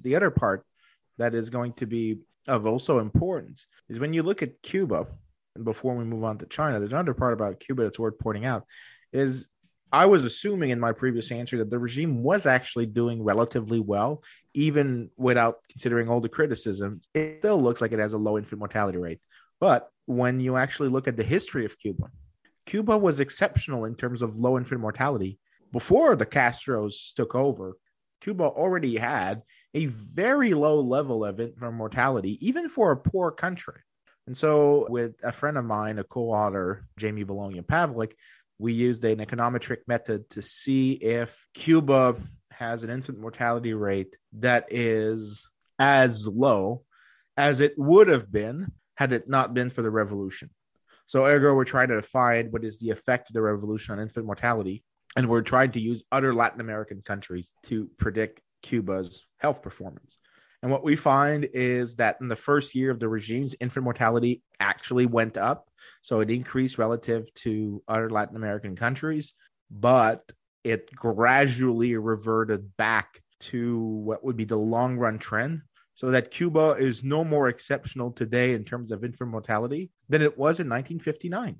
The 0.00 0.16
other 0.16 0.30
part 0.30 0.64
that 1.18 1.34
is 1.34 1.50
going 1.50 1.74
to 1.74 1.84
be 1.84 2.20
of 2.48 2.66
also 2.66 2.98
importance 2.98 3.66
is 3.88 3.98
when 3.98 4.12
you 4.12 4.22
look 4.22 4.42
at 4.42 4.60
Cuba, 4.62 5.06
and 5.54 5.64
before 5.64 5.94
we 5.94 6.04
move 6.04 6.24
on 6.24 6.38
to 6.38 6.46
China, 6.46 6.78
there's 6.78 6.92
another 6.92 7.14
part 7.14 7.32
about 7.32 7.60
Cuba 7.60 7.84
that's 7.84 7.98
worth 7.98 8.18
pointing 8.18 8.44
out 8.44 8.64
is 9.12 9.48
I 9.90 10.06
was 10.06 10.24
assuming 10.24 10.70
in 10.70 10.80
my 10.80 10.92
previous 10.92 11.32
answer 11.32 11.58
that 11.58 11.70
the 11.70 11.78
regime 11.78 12.22
was 12.22 12.44
actually 12.46 12.86
doing 12.86 13.22
relatively 13.22 13.80
well, 13.80 14.22
even 14.52 15.10
without 15.16 15.60
considering 15.70 16.08
all 16.08 16.20
the 16.20 16.28
criticisms. 16.28 17.08
It 17.14 17.38
still 17.40 17.62
looks 17.62 17.80
like 17.80 17.92
it 17.92 17.98
has 17.98 18.12
a 18.12 18.18
low 18.18 18.36
infant 18.36 18.58
mortality 18.58 18.98
rate. 18.98 19.20
But 19.60 19.88
when 20.06 20.40
you 20.40 20.56
actually 20.56 20.90
look 20.90 21.08
at 21.08 21.16
the 21.16 21.24
history 21.24 21.64
of 21.64 21.78
Cuba, 21.78 22.10
Cuba 22.66 22.98
was 22.98 23.18
exceptional 23.18 23.86
in 23.86 23.94
terms 23.94 24.20
of 24.20 24.38
low 24.38 24.58
infant 24.58 24.80
mortality. 24.80 25.38
Before 25.72 26.16
the 26.16 26.26
Castros 26.26 27.14
took 27.14 27.34
over, 27.34 27.76
Cuba 28.20 28.44
already 28.44 28.96
had 28.96 29.42
a 29.74 29.86
very 29.86 30.54
low 30.54 30.80
level 30.80 31.24
of 31.24 31.40
infant 31.40 31.74
mortality, 31.74 32.38
even 32.46 32.68
for 32.68 32.90
a 32.90 32.96
poor 32.96 33.30
country. 33.30 33.80
And 34.26 34.36
so, 34.36 34.86
with 34.90 35.14
a 35.22 35.32
friend 35.32 35.56
of 35.56 35.64
mine, 35.64 35.98
a 35.98 36.04
co 36.04 36.30
author, 36.30 36.86
Jamie 36.98 37.24
Bologna 37.24 37.62
Pavlik, 37.62 38.12
we 38.58 38.72
used 38.72 39.04
an 39.04 39.18
econometric 39.18 39.78
method 39.86 40.28
to 40.30 40.42
see 40.42 40.92
if 40.92 41.46
Cuba 41.54 42.16
has 42.50 42.84
an 42.84 42.90
infant 42.90 43.18
mortality 43.18 43.72
rate 43.72 44.16
that 44.34 44.66
is 44.70 45.48
as 45.78 46.26
low 46.26 46.82
as 47.36 47.60
it 47.60 47.72
would 47.78 48.08
have 48.08 48.30
been 48.30 48.72
had 48.96 49.12
it 49.12 49.28
not 49.28 49.54
been 49.54 49.70
for 49.70 49.82
the 49.82 49.90
revolution. 49.90 50.50
So, 51.06 51.24
ergo, 51.24 51.54
we're 51.54 51.64
trying 51.64 51.88
to 51.88 52.02
find 52.02 52.52
what 52.52 52.64
is 52.64 52.78
the 52.78 52.90
effect 52.90 53.30
of 53.30 53.34
the 53.34 53.42
revolution 53.42 53.94
on 53.94 54.00
infant 54.00 54.26
mortality. 54.26 54.84
And 55.16 55.28
we're 55.28 55.40
trying 55.40 55.72
to 55.72 55.80
use 55.80 56.04
other 56.12 56.34
Latin 56.34 56.60
American 56.60 57.00
countries 57.00 57.54
to 57.64 57.88
predict 57.96 58.42
Cuba's 58.62 59.26
health 59.38 59.62
performance. 59.62 60.18
And 60.62 60.72
what 60.72 60.84
we 60.84 60.96
find 60.96 61.48
is 61.52 61.96
that 61.96 62.16
in 62.20 62.28
the 62.28 62.36
first 62.36 62.74
year 62.74 62.90
of 62.90 62.98
the 62.98 63.08
regime's 63.08 63.54
infant 63.60 63.84
mortality 63.84 64.42
actually 64.58 65.06
went 65.06 65.36
up. 65.36 65.68
So 66.02 66.20
it 66.20 66.30
increased 66.30 66.78
relative 66.78 67.32
to 67.34 67.82
other 67.86 68.10
Latin 68.10 68.36
American 68.36 68.74
countries, 68.74 69.32
but 69.70 70.30
it 70.64 70.92
gradually 70.94 71.96
reverted 71.96 72.76
back 72.76 73.22
to 73.40 73.78
what 73.78 74.24
would 74.24 74.36
be 74.36 74.44
the 74.44 74.56
long 74.56 74.96
run 74.96 75.18
trend. 75.18 75.62
So 75.94 76.10
that 76.12 76.30
Cuba 76.30 76.76
is 76.78 77.02
no 77.02 77.24
more 77.24 77.48
exceptional 77.48 78.12
today 78.12 78.54
in 78.54 78.64
terms 78.64 78.90
of 78.90 79.04
infant 79.04 79.30
mortality 79.30 79.90
than 80.08 80.22
it 80.22 80.38
was 80.38 80.60
in 80.60 80.68
1959. 80.68 81.56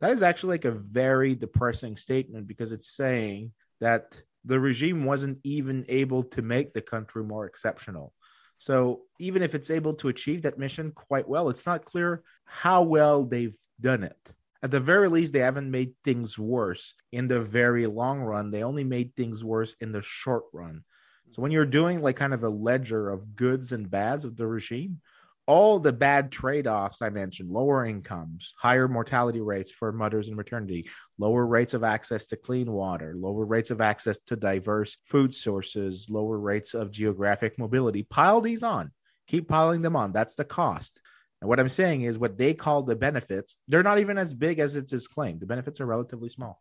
That 0.00 0.10
is 0.10 0.22
actually 0.22 0.54
like 0.54 0.64
a 0.64 0.72
very 0.72 1.34
depressing 1.34 1.96
statement 1.96 2.46
because 2.48 2.72
it's 2.72 2.88
saying 2.88 3.52
that 3.80 4.20
the 4.44 4.58
regime 4.58 5.04
wasn't 5.04 5.38
even 5.44 5.84
able 5.88 6.22
to 6.24 6.42
make 6.42 6.72
the 6.72 6.80
country 6.80 7.22
more 7.24 7.46
exceptional. 7.46 8.12
So 8.58 9.02
even 9.18 9.42
if 9.42 9.54
it's 9.54 9.70
able 9.70 9.94
to 9.94 10.08
achieve 10.08 10.42
that 10.42 10.58
mission 10.58 10.92
quite 10.92 11.28
well, 11.28 11.48
it's 11.48 11.66
not 11.66 11.84
clear 11.84 12.22
how 12.44 12.82
well 12.82 13.24
they've 13.24 13.56
done 13.80 14.04
it. 14.04 14.18
At 14.62 14.70
the 14.70 14.80
very 14.80 15.08
least, 15.08 15.32
they 15.32 15.38
haven't 15.38 15.70
made 15.70 15.94
things 16.04 16.38
worse 16.38 16.94
in 17.12 17.28
the 17.28 17.40
very 17.40 17.86
long 17.86 18.20
run. 18.20 18.50
They 18.50 18.62
only 18.62 18.84
made 18.84 19.16
things 19.16 19.42
worse 19.42 19.74
in 19.80 19.92
the 19.92 20.02
short 20.02 20.44
run. 20.52 20.84
So 21.32 21.40
when 21.40 21.52
you're 21.52 21.64
doing 21.64 22.02
like 22.02 22.16
kind 22.16 22.34
of 22.34 22.44
a 22.44 22.48
ledger 22.48 23.08
of 23.08 23.36
goods 23.36 23.72
and 23.72 23.90
bads 23.90 24.24
of 24.24 24.36
the 24.36 24.46
regime, 24.46 25.00
all 25.46 25.80
the 25.80 25.92
bad 25.92 26.30
trade-offs 26.30 27.02
I 27.02 27.10
mentioned, 27.10 27.50
lower 27.50 27.84
incomes, 27.84 28.52
higher 28.56 28.86
mortality 28.86 29.40
rates 29.40 29.70
for 29.70 29.90
mothers 29.90 30.28
in 30.28 30.36
maternity, 30.36 30.88
lower 31.18 31.44
rates 31.46 31.74
of 31.74 31.82
access 31.82 32.26
to 32.26 32.36
clean 32.36 32.70
water, 32.70 33.14
lower 33.16 33.44
rates 33.44 33.70
of 33.70 33.80
access 33.80 34.18
to 34.26 34.36
diverse 34.36 34.98
food 35.04 35.34
sources, 35.34 36.08
lower 36.08 36.38
rates 36.38 36.74
of 36.74 36.92
geographic 36.92 37.58
mobility. 37.58 38.04
Pile 38.04 38.40
these 38.40 38.62
on. 38.62 38.92
Keep 39.26 39.48
piling 39.48 39.82
them 39.82 39.96
on. 39.96 40.12
That's 40.12 40.34
the 40.34 40.44
cost. 40.44 41.00
And 41.40 41.48
what 41.48 41.58
I'm 41.58 41.68
saying 41.68 42.02
is 42.02 42.18
what 42.18 42.36
they 42.36 42.54
call 42.54 42.82
the 42.82 42.96
benefits, 42.96 43.58
they're 43.66 43.82
not 43.82 43.98
even 43.98 44.18
as 44.18 44.34
big 44.34 44.58
as 44.58 44.76
it's 44.76 45.08
claimed. 45.08 45.40
The 45.40 45.46
benefits 45.46 45.80
are 45.80 45.86
relatively 45.86 46.28
small. 46.28 46.60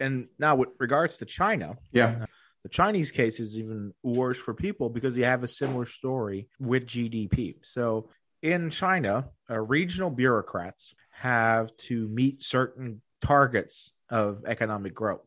And 0.00 0.28
now 0.38 0.56
with 0.56 0.70
regards 0.78 1.18
to 1.18 1.26
China, 1.26 1.76
yeah. 1.92 2.26
The 2.62 2.68
Chinese 2.68 3.10
case 3.10 3.40
is 3.40 3.58
even 3.58 3.92
worse 4.02 4.38
for 4.38 4.52
people 4.52 4.90
because 4.90 5.16
you 5.16 5.24
have 5.24 5.42
a 5.42 5.48
similar 5.48 5.86
story 5.86 6.48
with 6.58 6.86
GDP. 6.86 7.54
So 7.62 8.10
in 8.42 8.70
China, 8.70 9.30
uh, 9.50 9.58
regional 9.60 10.10
bureaucrats 10.10 10.94
have 11.10 11.74
to 11.76 12.08
meet 12.08 12.42
certain 12.42 13.00
targets 13.22 13.92
of 14.10 14.44
economic 14.46 14.94
growth. 14.94 15.26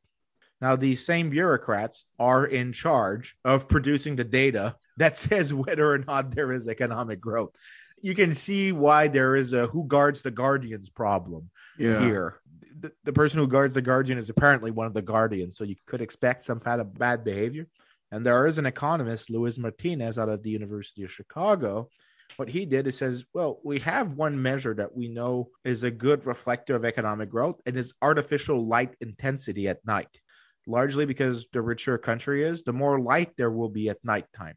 Now, 0.61 0.75
these 0.75 1.05
same 1.05 1.29
bureaucrats 1.29 2.05
are 2.19 2.45
in 2.45 2.71
charge 2.71 3.35
of 3.43 3.67
producing 3.67 4.15
the 4.15 4.23
data 4.23 4.75
that 4.97 5.17
says 5.17 5.53
whether 5.53 5.91
or 5.91 5.99
not 5.99 6.31
there 6.31 6.51
is 6.51 6.67
economic 6.67 7.19
growth. 7.19 7.55
You 8.01 8.15
can 8.15 8.33
see 8.33 8.71
why 8.71 9.07
there 9.07 9.35
is 9.35 9.53
a 9.53 9.67
who 9.67 9.85
guards 9.85 10.21
the 10.21 10.31
guardians 10.31 10.89
problem 10.89 11.49
yeah. 11.77 11.99
here. 12.01 12.39
The, 12.79 12.91
the, 13.03 13.13
person 13.13 13.39
who 13.39 13.47
guards 13.47 13.73
the 13.73 13.81
guardian 13.81 14.17
is 14.17 14.29
apparently 14.29 14.71
one 14.71 14.87
of 14.87 14.93
the 14.93 15.01
guardians, 15.01 15.57
so 15.57 15.63
you 15.63 15.75
could 15.87 16.01
expect 16.01 16.43
some 16.43 16.59
kind 16.59 16.81
of 16.81 16.97
bad 16.97 17.23
behavior. 17.23 17.67
And 18.11 18.25
there 18.25 18.45
is 18.45 18.57
an 18.57 18.65
economist, 18.65 19.29
Luis 19.29 19.57
Martinez, 19.57 20.17
out 20.17 20.29
of 20.29 20.43
the 20.43 20.51
University 20.51 21.03
of 21.03 21.11
Chicago. 21.11 21.89
What 22.37 22.49
he 22.49 22.65
did 22.65 22.87
is 22.87 22.97
says, 22.97 23.25
well, 23.33 23.59
we 23.63 23.79
have 23.79 24.13
one 24.13 24.41
measure 24.41 24.73
that 24.75 24.95
we 24.95 25.07
know 25.07 25.49
is 25.63 25.83
a 25.83 25.91
good 25.91 26.25
reflector 26.25 26.75
of 26.75 26.85
economic 26.85 27.29
growth, 27.29 27.59
and 27.65 27.75
is 27.75 27.93
artificial 28.01 28.65
light 28.65 28.95
intensity 29.01 29.67
at 29.67 29.85
night 29.85 30.19
largely 30.67 31.05
because 31.05 31.45
the 31.53 31.61
richer 31.61 31.95
a 31.95 31.99
country 31.99 32.43
is, 32.43 32.63
the 32.63 32.73
more 32.73 32.99
light 32.99 33.31
there 33.37 33.51
will 33.51 33.69
be 33.69 33.89
at 33.89 34.03
nighttime. 34.03 34.55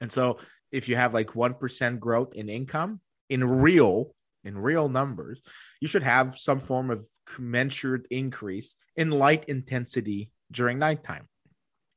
And 0.00 0.10
so 0.10 0.38
if 0.72 0.88
you 0.88 0.96
have 0.96 1.14
like 1.14 1.28
1% 1.28 1.98
growth 1.98 2.34
in 2.34 2.48
income 2.48 3.00
in 3.28 3.44
real 3.44 4.14
in 4.44 4.58
real 4.58 4.90
numbers, 4.90 5.40
you 5.80 5.88
should 5.88 6.02
have 6.02 6.36
some 6.36 6.60
form 6.60 6.90
of 6.90 7.06
commensurate 7.26 8.06
increase 8.10 8.76
in 8.96 9.10
light 9.10 9.44
intensity 9.48 10.30
during 10.50 10.78
nighttime. 10.78 11.28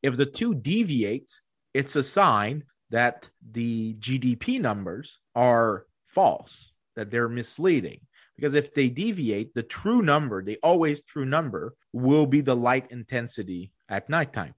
If 0.03 0.17
the 0.17 0.25
two 0.25 0.55
deviates, 0.55 1.41
it's 1.73 1.95
a 1.95 2.03
sign 2.03 2.63
that 2.89 3.29
the 3.51 3.95
GDP 3.95 4.61
numbers 4.61 5.19
are 5.35 5.85
false, 6.05 6.71
that 6.95 7.11
they're 7.11 7.29
misleading. 7.29 7.99
Because 8.35 8.53
if 8.53 8.73
they 8.73 8.87
deviate, 8.87 9.53
the 9.53 9.63
true 9.63 10.01
number, 10.01 10.43
the 10.43 10.59
always 10.61 11.01
true 11.01 11.25
number, 11.25 11.73
will 11.91 12.27
be 12.27 12.41
the 12.41 12.55
light 12.55 12.91
intensity 12.91 13.71
at 13.89 14.09
nighttime. 14.09 14.53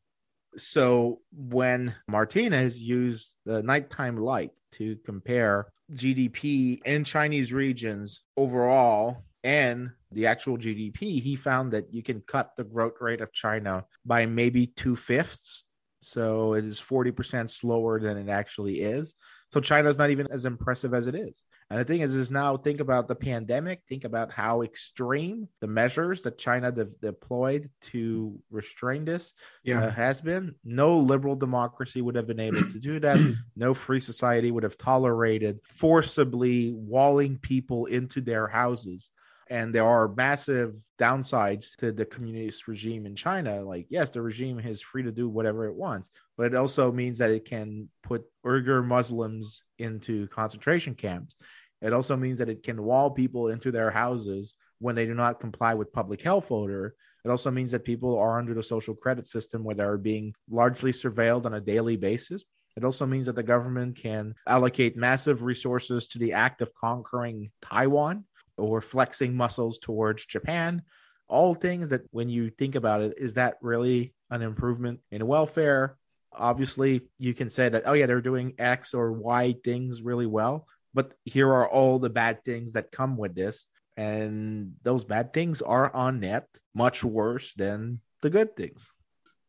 So 0.58 1.22
when 1.32 1.96
Martinez 2.08 2.82
used 2.82 3.34
the 3.46 3.64
nighttime 3.64 4.18
light 4.18 4.52
to 4.74 4.98
compare 5.06 5.68
GDP 5.94 6.82
in 6.86 7.04
Chinese 7.04 7.54
regions 7.54 8.22
overall 8.36 9.24
and 9.44 9.92
the 10.12 10.28
actual 10.28 10.58
GDP, 10.58 11.22
he 11.22 11.36
found 11.36 11.72
that 11.74 11.94
you 11.94 12.04
can 12.04 12.22
cut 12.28 12.56
the 12.56 12.64
growth 12.64 12.96
rate 13.00 13.22
of 13.22 13.32
China 13.32 13.86
by 14.06 14.26
maybe 14.26 14.68
two 14.68 14.96
fifths. 14.96 15.64
So 16.02 16.54
it 16.54 16.66
is 16.66 16.80
40% 16.80 17.50
slower 17.50 18.00
than 18.00 18.18
it 18.18 18.30
actually 18.30 18.82
is. 18.82 19.16
So 19.52 19.60
China's 19.60 19.98
not 19.98 20.12
even 20.12 20.28
as 20.32 20.46
impressive 20.46 20.94
as 20.94 21.08
it 21.08 21.16
is. 21.16 21.44
And 21.70 21.80
the 21.80 21.86
thing 21.86 22.02
is, 22.02 22.16
is 22.16 22.30
now 22.30 22.56
think 22.56 22.80
about 22.80 23.08
the 23.08 23.16
pandemic. 23.16 23.82
Think 23.90 24.04
about 24.04 24.32
how 24.32 24.62
extreme 24.62 25.48
the 25.60 25.68
measures 25.68 26.22
that 26.22 26.38
China 26.38 26.72
de- 26.72 26.86
deployed 27.02 27.70
to 27.82 28.40
restrain 28.52 29.06
this 29.06 29.34
yeah. 29.64 29.84
uh, 29.84 29.92
has 29.92 30.22
been. 30.22 30.54
No 30.64 30.98
liberal 30.98 31.36
democracy 31.36 32.02
would 32.02 32.16
have 32.16 32.28
been 32.28 32.40
able 32.40 32.62
to 32.62 32.80
do 32.80 33.00
that. 33.00 33.36
no 33.56 33.74
free 33.74 34.00
society 34.00 34.52
would 34.52 34.64
have 34.64 34.78
tolerated 34.78 35.60
forcibly 35.64 36.72
walling 36.72 37.38
people 37.38 37.86
into 37.88 38.22
their 38.22 38.48
houses 38.48 39.12
and 39.50 39.74
there 39.74 39.86
are 39.86 40.14
massive 40.16 40.76
downsides 41.00 41.76
to 41.78 41.92
the 41.92 42.06
communist 42.06 42.68
regime 42.68 43.06
in 43.06 43.16
China. 43.16 43.62
Like, 43.64 43.88
yes, 43.90 44.12
the 44.12 44.22
regime 44.22 44.60
is 44.60 44.82
free 44.82 45.04
to 45.04 45.12
do 45.12 45.28
whatever 45.28 45.66
it 45.66 45.76
wants, 45.76 46.12
but 46.38 46.48
it 46.48 46.56
also 46.56 46.92
means 46.92 47.18
that 47.18 47.32
it 47.32 47.46
can 47.46 47.90
put 48.04 48.24
Uyghur 48.46 48.86
Muslims 48.86 49.64
into 49.80 50.28
concentration 50.28 50.94
camps. 50.94 51.36
It 51.82 51.94
also 51.94 52.16
means 52.16 52.40
that 52.40 52.50
it 52.50 52.64
can 52.64 52.84
wall 52.84 53.10
people 53.10 53.48
into 53.48 53.72
their 53.72 53.90
houses 53.90 54.56
when 54.80 54.96
they 54.96 55.06
do 55.06 55.14
not 55.14 55.40
comply 55.40 55.74
with 55.74 55.94
public 55.94 56.22
health 56.22 56.52
order. 56.52 56.94
It 57.26 57.30
also 57.30 57.52
means 57.52 57.72
that 57.72 57.86
people 57.86 58.18
are 58.18 58.38
under 58.38 58.54
the 58.54 58.64
social 58.64 58.96
credit 58.96 59.28
system 59.28 59.64
where 59.64 59.76
they're 59.76 59.98
being 59.98 60.34
largely 60.50 60.92
surveilled 60.92 61.46
on 61.46 61.56
a 61.56 61.62
daily 61.62 61.98
basis. 61.98 62.46
It 62.78 62.84
also 62.86 63.06
means 63.06 63.26
that 63.26 63.36
the 63.36 63.44
government 63.44 63.98
can 63.98 64.36
allocate 64.48 64.96
massive 64.96 65.42
resources 65.42 66.08
to 66.10 66.20
the 66.20 66.34
act 66.34 66.62
of 66.62 66.74
conquering 66.76 67.52
Taiwan 67.62 68.26
or 68.60 68.82
flexing 68.82 69.36
muscles 69.36 69.80
towards 69.80 70.26
Japan. 70.26 70.84
All 71.28 71.56
things 71.56 71.90
that, 71.90 72.02
when 72.12 72.30
you 72.30 72.50
think 72.50 72.76
about 72.76 73.02
it, 73.02 73.16
is 73.18 73.36
that 73.36 73.58
really 73.62 74.14
an 74.30 74.42
improvement 74.42 75.00
in 75.12 75.26
welfare? 75.26 75.98
Obviously, 76.34 77.02
you 77.18 77.34
can 77.34 77.50
say 77.50 77.70
that, 77.70 77.84
oh, 77.86 77.94
yeah, 77.94 78.06
they're 78.06 78.22
doing 78.22 78.54
X 78.60 78.94
or 78.94 79.12
Y 79.12 79.56
things 79.64 80.02
really 80.02 80.26
well. 80.26 80.68
But 80.94 81.14
here 81.26 81.50
are 81.50 81.68
all 81.68 82.00
the 82.00 82.10
bad 82.10 82.44
things 82.44 82.74
that 82.74 82.92
come 82.92 83.18
with 83.18 83.36
this. 83.36 83.66
And 83.98 84.74
those 84.84 85.04
bad 85.04 85.34
things 85.34 85.62
are 85.62 85.94
on 85.94 86.20
net 86.20 86.48
much 86.74 87.04
worse 87.04 87.54
than 87.54 88.00
the 88.22 88.30
good 88.30 88.56
things. 88.56 88.92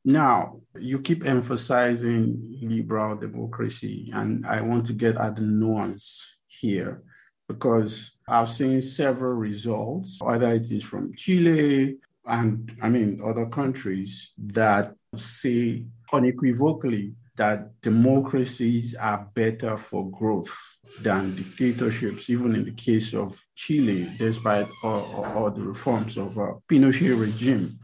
Now, 0.04 0.60
you 0.78 1.00
keep 1.00 1.26
emphasizing 1.26 2.58
liberal 2.62 3.16
democracy, 3.16 4.10
and 4.14 4.46
I 4.46 4.62
want 4.62 4.86
to 4.86 4.94
get 4.94 5.16
at 5.16 5.36
the 5.36 5.42
nuance 5.42 6.36
here 6.46 7.02
because 7.50 8.12
I've 8.28 8.48
seen 8.48 8.80
several 8.80 9.32
results, 9.32 10.20
whether 10.22 10.50
it 10.54 10.70
is 10.70 10.84
from 10.84 11.12
Chile 11.16 11.96
and 12.24 12.72
I 12.80 12.88
mean 12.88 13.20
other 13.24 13.46
countries 13.46 14.32
that 14.38 14.94
say 15.16 15.86
unequivocally 16.12 17.14
that 17.34 17.80
democracies 17.80 18.94
are 18.94 19.28
better 19.34 19.76
for 19.76 20.08
growth 20.12 20.56
than 21.00 21.34
dictatorships, 21.34 22.30
even 22.30 22.54
in 22.54 22.64
the 22.64 22.76
case 22.88 23.14
of 23.14 23.36
Chile, 23.56 24.08
despite 24.16 24.68
all, 24.84 25.24
all 25.34 25.50
the 25.50 25.62
reforms 25.62 26.16
of 26.16 26.38
a 26.38 26.54
Pinochet 26.68 27.18
regime. 27.18 27.80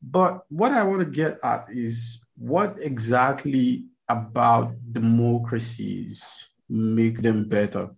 But 0.00 0.44
what 0.48 0.72
I 0.72 0.82
want 0.84 1.00
to 1.00 1.10
get 1.22 1.38
at 1.44 1.66
is 1.68 2.22
what 2.38 2.78
exactly 2.80 3.84
about 4.08 4.72
democracies 4.92 6.48
make 6.70 7.20
them 7.20 7.44
better? 7.46 7.90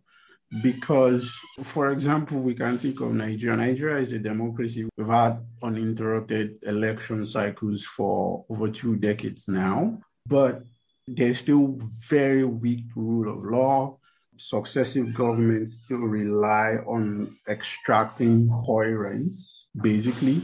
Because, 0.61 1.35
for 1.63 1.93
example, 1.93 2.41
we 2.41 2.55
can 2.55 2.77
think 2.77 3.01
of 3.01 3.13
Nigeria. 3.13 3.57
Nigeria 3.57 4.03
is 4.03 4.13
a 4.13 4.19
democracy. 4.19 4.87
We've 4.97 5.07
had 5.07 5.39
uninterrupted 5.63 6.59
election 6.63 7.25
cycles 7.27 7.85
for 7.85 8.45
over 8.51 8.69
two 8.69 8.97
decades 8.97 9.49
now, 9.49 9.99
but 10.27 10.63
there's 11.07 11.39
still 11.39 11.79
very 12.09 12.45
weak 12.45 12.85
rule 12.95 13.33
of 13.33 13.45
law. 13.45 13.99
Successive 14.37 15.15
governments 15.15 15.85
still 15.85 15.99
rely 15.99 16.77
on 16.87 17.37
extracting 17.49 18.49
coherence, 18.49 19.69
basically. 19.81 20.43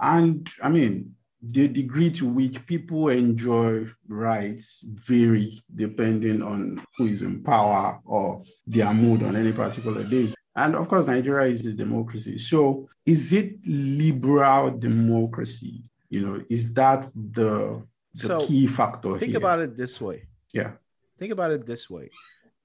And 0.00 0.48
I 0.62 0.68
mean, 0.70 1.14
the 1.42 1.66
degree 1.66 2.10
to 2.10 2.26
which 2.26 2.64
people 2.66 3.08
enjoy 3.08 3.86
rights 4.06 4.84
vary 4.84 5.60
depending 5.74 6.40
on 6.40 6.80
who 6.96 7.06
is 7.06 7.22
in 7.22 7.42
power 7.42 8.00
or 8.04 8.42
their 8.66 8.94
mood 8.94 9.22
on 9.24 9.34
any 9.34 9.52
particular 9.52 10.04
day. 10.04 10.32
And 10.54 10.76
of 10.76 10.88
course, 10.88 11.06
Nigeria 11.06 11.52
is 11.52 11.66
a 11.66 11.72
democracy. 11.72 12.38
So 12.38 12.88
is 13.04 13.32
it 13.32 13.56
liberal 13.66 14.78
democracy? 14.78 15.82
You 16.10 16.26
know, 16.26 16.44
is 16.48 16.72
that 16.74 17.10
the, 17.14 17.82
the 18.14 18.26
so 18.26 18.46
key 18.46 18.66
factor? 18.66 19.18
Think 19.18 19.30
here? 19.32 19.38
about 19.38 19.60
it 19.60 19.76
this 19.76 20.00
way. 20.00 20.28
Yeah. 20.52 20.72
Think 21.18 21.32
about 21.32 21.50
it 21.50 21.66
this 21.66 21.90
way. 21.90 22.10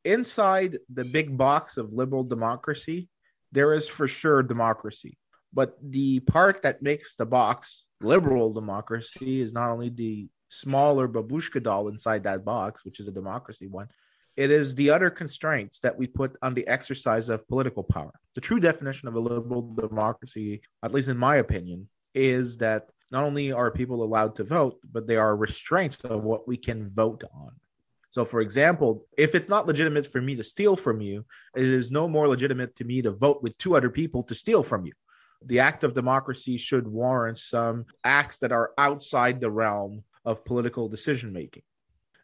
Inside 0.03 0.77
the 0.93 1.05
big 1.05 1.35
box 1.35 1.77
of 1.77 1.93
liberal 1.93 2.23
democracy, 2.23 3.09
there 3.51 3.73
is 3.73 3.87
for 3.87 4.07
sure 4.07 4.43
democracy. 4.43 5.17
But 5.53 5.77
the 5.81 6.19
part 6.21 6.61
that 6.61 6.81
makes 6.81 7.15
the 7.15 7.25
box 7.25 7.85
liberal 8.01 8.53
democracy 8.53 9.41
is 9.41 9.53
not 9.53 9.69
only 9.69 9.89
the 9.89 10.27
smaller 10.49 11.07
babushka 11.07 11.61
doll 11.61 11.87
inside 11.89 12.23
that 12.23 12.45
box, 12.45 12.85
which 12.85 12.99
is 12.99 13.07
a 13.07 13.11
democracy 13.11 13.67
one, 13.67 13.87
it 14.35 14.51
is 14.51 14.75
the 14.75 14.91
other 14.91 15.09
constraints 15.09 15.79
that 15.79 15.97
we 15.97 16.05
put 16.05 16.35
on 16.43 16.53
the 16.53 16.67
exercise 16.67 17.27
of 17.27 17.47
political 17.47 17.83
power. 17.83 18.13
The 18.35 18.41
true 18.41 18.59
definition 18.59 19.07
of 19.07 19.15
a 19.15 19.19
liberal 19.19 19.73
democracy, 19.73 20.61
at 20.83 20.93
least 20.93 21.09
in 21.09 21.17
my 21.17 21.37
opinion, 21.37 21.89
is 22.13 22.57
that 22.57 22.89
not 23.09 23.23
only 23.23 23.51
are 23.51 23.71
people 23.71 24.03
allowed 24.03 24.35
to 24.35 24.43
vote, 24.43 24.79
but 24.91 25.07
they 25.07 25.15
are 25.15 25.35
restraints 25.35 25.97
of 26.03 26.23
what 26.23 26.47
we 26.47 26.55
can 26.55 26.89
vote 26.89 27.23
on. 27.33 27.51
So, 28.09 28.25
for 28.25 28.41
example, 28.41 29.05
if 29.17 29.33
it's 29.33 29.49
not 29.49 29.67
legitimate 29.67 30.07
for 30.07 30.21
me 30.21 30.35
to 30.35 30.43
steal 30.43 30.75
from 30.75 31.01
you, 31.01 31.25
it 31.55 31.63
is 31.63 31.91
no 31.91 32.07
more 32.07 32.27
legitimate 32.27 32.75
to 32.75 32.83
me 32.83 33.01
to 33.01 33.11
vote 33.11 33.41
with 33.41 33.57
two 33.57 33.75
other 33.75 33.89
people 33.89 34.23
to 34.23 34.35
steal 34.35 34.63
from 34.63 34.85
you 34.85 34.93
the 35.45 35.59
act 35.59 35.83
of 35.83 35.93
democracy 35.93 36.57
should 36.57 36.87
warrant 36.87 37.37
some 37.37 37.85
acts 38.03 38.37
that 38.39 38.51
are 38.51 38.71
outside 38.77 39.39
the 39.39 39.51
realm 39.51 40.03
of 40.25 40.43
political 40.43 40.89
decision 40.89 41.31
making. 41.31 41.63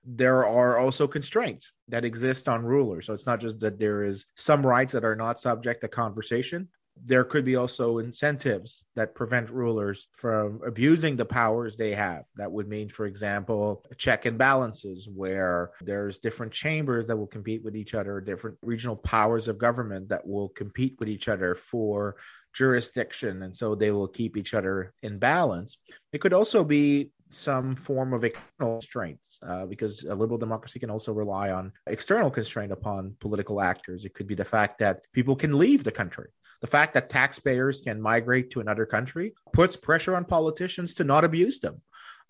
there 0.06 0.46
are 0.46 0.78
also 0.78 1.08
constraints 1.08 1.72
that 1.88 2.06
exist 2.06 2.50
on 2.50 2.64
rulers. 2.64 3.06
So 3.06 3.14
it's 3.14 3.26
not 3.26 3.40
just 3.40 3.60
that 3.62 3.80
there 3.80 4.04
is 4.04 4.26
some 4.36 4.66
rights 4.66 4.92
that 4.94 5.06
are 5.06 5.16
not 5.16 5.40
subject 5.40 5.82
to 5.82 5.88
conversation. 5.88 6.68
There 7.06 7.24
could 7.24 7.44
be 7.44 7.56
also 7.56 7.98
incentives 7.98 8.84
that 8.96 9.16
prevent 9.16 9.50
rulers 9.50 10.10
from 10.12 10.62
abusing 10.66 11.16
the 11.16 11.26
powers 11.26 11.76
they 11.76 11.92
have. 11.96 12.26
That 12.36 12.52
would 12.52 12.68
mean, 12.68 12.88
for 12.88 13.08
example, 13.08 13.84
check 13.98 14.26
and 14.26 14.38
balances, 14.38 15.10
where 15.10 15.72
there's 15.82 16.20
different 16.20 16.52
chambers 16.52 17.08
that 17.08 17.18
will 17.18 17.26
compete 17.26 17.64
with 17.64 17.76
each 17.76 17.96
other, 17.96 18.22
different 18.22 18.58
regional 18.62 18.96
powers 18.96 19.48
of 19.48 19.58
government 19.58 20.08
that 20.10 20.26
will 20.28 20.50
compete 20.50 20.96
with 21.00 21.10
each 21.10 21.30
other 21.30 21.56
for 21.56 22.16
jurisdiction. 22.54 23.44
And 23.44 23.56
so 23.56 23.76
they 23.76 23.92
will 23.92 24.08
keep 24.08 24.38
each 24.38 24.54
other 24.54 24.94
in 25.04 25.20
balance. 25.20 25.78
It 26.12 26.22
could 26.22 26.34
also 26.34 26.64
be 26.64 27.12
some 27.30 27.76
form 27.76 28.14
of 28.14 28.24
external 28.24 28.76
constraints 28.76 29.40
uh, 29.48 29.66
because 29.66 30.04
a 30.04 30.16
liberal 30.16 30.38
democracy 30.38 30.80
can 30.80 30.92
also 30.92 31.12
rely 31.12 31.52
on 31.52 31.72
external 31.88 32.30
constraint 32.30 32.72
upon 32.72 33.16
political 33.20 33.60
actors. 33.60 34.06
It 34.06 34.14
could 34.14 34.28
be 34.28 34.36
the 34.36 34.46
fact 34.46 34.78
that 34.80 35.02
people 35.14 35.36
can 35.36 35.58
leave 35.58 35.84
the 35.84 35.92
country. 35.92 36.30
The 36.62 36.68
fact 36.68 36.94
that 36.94 37.10
taxpayers 37.10 37.82
can 37.82 38.02
migrate 38.02 38.52
to 38.52 38.62
another 38.62 38.86
country 38.86 39.34
puts 39.52 39.76
pressure 39.76 40.16
on 40.16 40.24
politicians 40.24 40.94
to 40.96 41.04
not 41.04 41.26
abuse 41.26 41.60
them. 41.60 41.82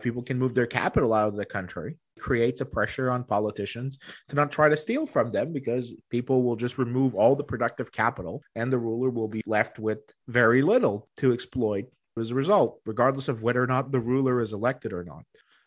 People 0.02 0.22
can 0.22 0.38
move 0.38 0.54
their 0.54 0.66
capital 0.66 1.14
out 1.14 1.28
of 1.28 1.36
the 1.36 1.44
country, 1.44 1.98
creates 2.18 2.60
a 2.60 2.66
pressure 2.66 3.10
on 3.10 3.24
politicians 3.24 3.98
to 4.28 4.36
not 4.36 4.50
try 4.50 4.68
to 4.68 4.76
steal 4.76 5.06
from 5.06 5.30
them 5.30 5.52
because 5.52 5.94
people 6.10 6.42
will 6.42 6.56
just 6.56 6.78
remove 6.78 7.14
all 7.14 7.36
the 7.36 7.44
productive 7.44 7.92
capital 7.92 8.42
and 8.54 8.72
the 8.72 8.78
ruler 8.78 9.10
will 9.10 9.28
be 9.28 9.42
left 9.46 9.78
with 9.78 9.98
very 10.28 10.62
little 10.62 11.08
to 11.16 11.32
exploit 11.32 11.84
as 12.18 12.30
a 12.30 12.34
result, 12.34 12.80
regardless 12.86 13.28
of 13.28 13.42
whether 13.42 13.62
or 13.62 13.66
not 13.66 13.90
the 13.90 14.00
ruler 14.00 14.40
is 14.40 14.52
elected 14.52 14.92
or 14.92 15.04
not. 15.04 15.24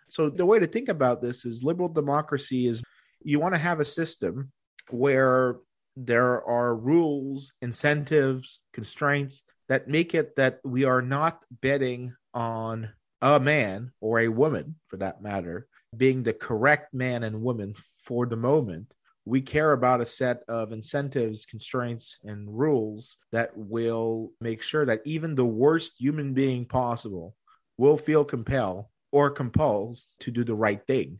So, 0.10 0.30
the 0.30 0.46
way 0.46 0.60
to 0.60 0.68
think 0.68 0.88
about 0.88 1.22
this 1.22 1.46
is 1.46 1.64
liberal 1.64 1.90
democracy 1.90 2.68
is 2.68 2.82
you 3.22 3.40
want 3.40 3.54
to 3.54 3.60
have 3.60 3.82
a 3.82 3.86
system 3.86 4.52
where 4.90 5.58
there 5.98 6.44
are 6.46 6.76
rules, 6.76 7.52
incentives, 7.62 8.62
constraints 8.72 9.44
that 9.68 9.90
make 9.90 10.16
it 10.16 10.36
that 10.38 10.60
we 10.64 10.86
are 10.86 11.02
not 11.02 11.44
betting 11.62 12.16
on 12.34 12.90
a 13.22 13.40
man 13.40 13.92
or 14.00 14.20
a 14.20 14.28
woman, 14.28 14.76
for 14.88 14.98
that 14.98 15.22
matter, 15.22 15.68
being 15.96 16.24
the 16.24 16.34
correct 16.34 16.94
man 16.94 17.24
and 17.24 17.42
woman 17.42 17.74
for 18.04 18.26
the 18.26 18.36
moment, 18.36 18.94
we 19.26 19.42
care 19.42 19.74
about 19.74 20.02
a 20.02 20.06
set 20.06 20.44
of 20.48 20.72
incentives, 20.72 21.46
constraints, 21.46 22.20
and 22.24 22.48
rules 22.48 23.18
that 23.32 23.52
will 23.56 24.32
make 24.40 24.62
sure 24.62 24.86
that 24.86 25.02
even 25.06 25.36
the 25.36 25.46
worst 25.46 25.94
human 26.00 26.34
being 26.34 26.66
possible 26.66 27.36
will 27.78 27.98
feel 27.98 28.24
compelled 28.24 28.86
or 29.12 29.30
compelled 29.30 30.00
to 30.20 30.32
do 30.32 30.44
the 30.44 30.56
right 30.56 30.86
thing. 30.88 31.20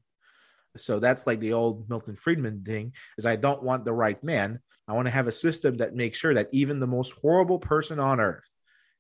So 0.78 1.00
that's 1.00 1.28
like 1.28 1.40
the 1.40 1.54
old 1.54 1.90
Milton 1.90 2.16
Friedman 2.16 2.64
thing 2.64 2.94
is 3.18 3.26
I 3.26 3.36
don't 3.36 3.64
want 3.64 3.84
the 3.84 3.94
right 3.94 4.22
man. 4.24 4.60
I 4.88 4.94
want 4.94 5.08
to 5.08 5.14
have 5.14 5.28
a 5.28 5.34
system 5.34 5.78
that 5.78 5.96
makes 5.96 6.18
sure 6.18 6.34
that 6.34 6.50
even 6.54 6.80
the 6.80 6.88
most 6.88 7.14
horrible 7.22 7.60
person 7.60 8.00
on 8.00 8.20
earth 8.20 8.48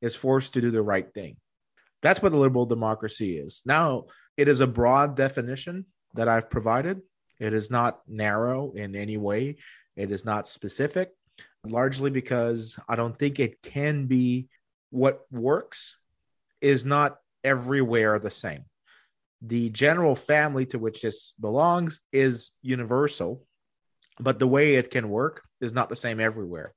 is 0.02 0.16
forced 0.16 0.54
to 0.54 0.62
do 0.62 0.72
the 0.72 0.82
right 0.82 1.12
thing. 1.14 1.38
That's 2.02 2.22
what 2.22 2.34
a 2.34 2.38
liberal 2.38 2.66
democracy 2.66 3.38
is. 3.38 3.62
Now, 3.66 4.06
it 4.36 4.48
is 4.48 4.60
a 4.60 4.68
broad 4.68 5.16
definition 5.16 5.86
that 6.14 6.28
I've 6.28 6.50
provided. 6.50 7.02
It 7.40 7.54
is 7.54 7.72
not 7.72 8.02
narrow 8.08 8.72
in 8.74 8.96
any 8.96 9.18
way. 9.18 9.58
It 9.96 10.12
is 10.12 10.26
not 10.26 10.48
specific, 10.48 11.12
largely 11.66 12.10
because 12.10 12.80
I 12.88 12.96
don't 12.96 13.18
think 13.18 13.40
it 13.40 13.62
can 13.62 14.06
be 14.06 14.48
what 14.90 15.22
works 15.32 15.96
is 16.62 16.86
not 16.86 17.18
everywhere 17.44 18.20
the 18.20 18.32
same. 18.32 18.66
The 19.42 19.70
general 19.70 20.16
family 20.16 20.66
to 20.68 20.80
which 20.80 21.02
this 21.02 21.34
belongs 21.40 22.00
is 22.12 22.52
universal, 22.62 23.46
but 24.20 24.40
the 24.40 24.48
way 24.48 24.76
it 24.76 24.90
can 24.90 25.10
work 25.10 25.44
is 25.62 25.74
not 25.74 25.90
the 25.90 25.96
same 25.96 26.20
everywhere. 26.20 26.74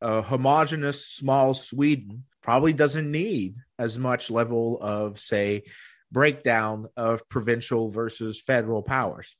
A 0.00 0.20
homogenous 0.20 1.06
small 1.06 1.54
Sweden 1.54 2.24
probably 2.42 2.72
doesn't 2.72 3.10
need 3.10 3.56
as 3.78 3.98
much 3.98 4.30
level 4.30 4.78
of, 4.80 5.18
say, 5.18 5.62
breakdown 6.10 6.88
of 6.96 7.28
provincial 7.28 7.88
versus 7.88 8.40
federal 8.40 8.82
powers. 8.82 9.34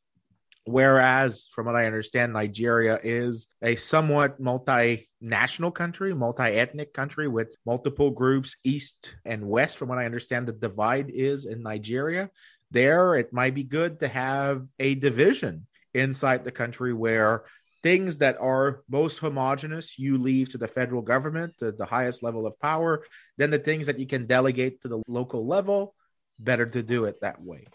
Whereas, 0.64 1.48
from 1.52 1.66
what 1.66 1.74
I 1.74 1.86
understand, 1.86 2.32
Nigeria 2.32 3.00
is 3.02 3.48
a 3.62 3.74
somewhat 3.74 4.40
multinational 4.40 5.74
country, 5.74 6.14
multi 6.14 6.44
ethnic 6.44 6.94
country 6.94 7.26
with 7.26 7.56
multiple 7.66 8.10
groups, 8.10 8.56
east 8.62 9.14
and 9.24 9.48
west. 9.48 9.76
From 9.76 9.88
what 9.88 9.98
I 9.98 10.06
understand, 10.06 10.46
the 10.46 10.52
divide 10.52 11.10
is 11.10 11.46
in 11.46 11.62
Nigeria. 11.62 12.30
There, 12.70 13.16
it 13.16 13.32
might 13.32 13.54
be 13.54 13.64
good 13.64 14.00
to 14.00 14.08
have 14.08 14.64
a 14.78 14.94
division 14.94 15.66
inside 15.94 16.44
the 16.44 16.52
country 16.52 16.94
where 16.94 17.44
things 17.82 18.18
that 18.18 18.36
are 18.40 18.82
most 18.88 19.18
homogenous 19.18 19.98
you 19.98 20.16
leave 20.18 20.48
to 20.50 20.58
the 20.58 20.68
federal 20.68 21.02
government 21.02 21.52
to 21.58 21.72
the 21.72 21.84
highest 21.84 22.22
level 22.22 22.46
of 22.46 22.58
power 22.60 23.04
then 23.38 23.50
the 23.50 23.58
things 23.58 23.86
that 23.86 23.98
you 23.98 24.06
can 24.06 24.26
delegate 24.26 24.80
to 24.80 24.88
the 24.88 25.02
local 25.08 25.46
level 25.46 25.94
better 26.38 26.66
to 26.66 26.82
do 26.82 27.04
it 27.04 27.20
that 27.20 27.40
way. 27.40 27.66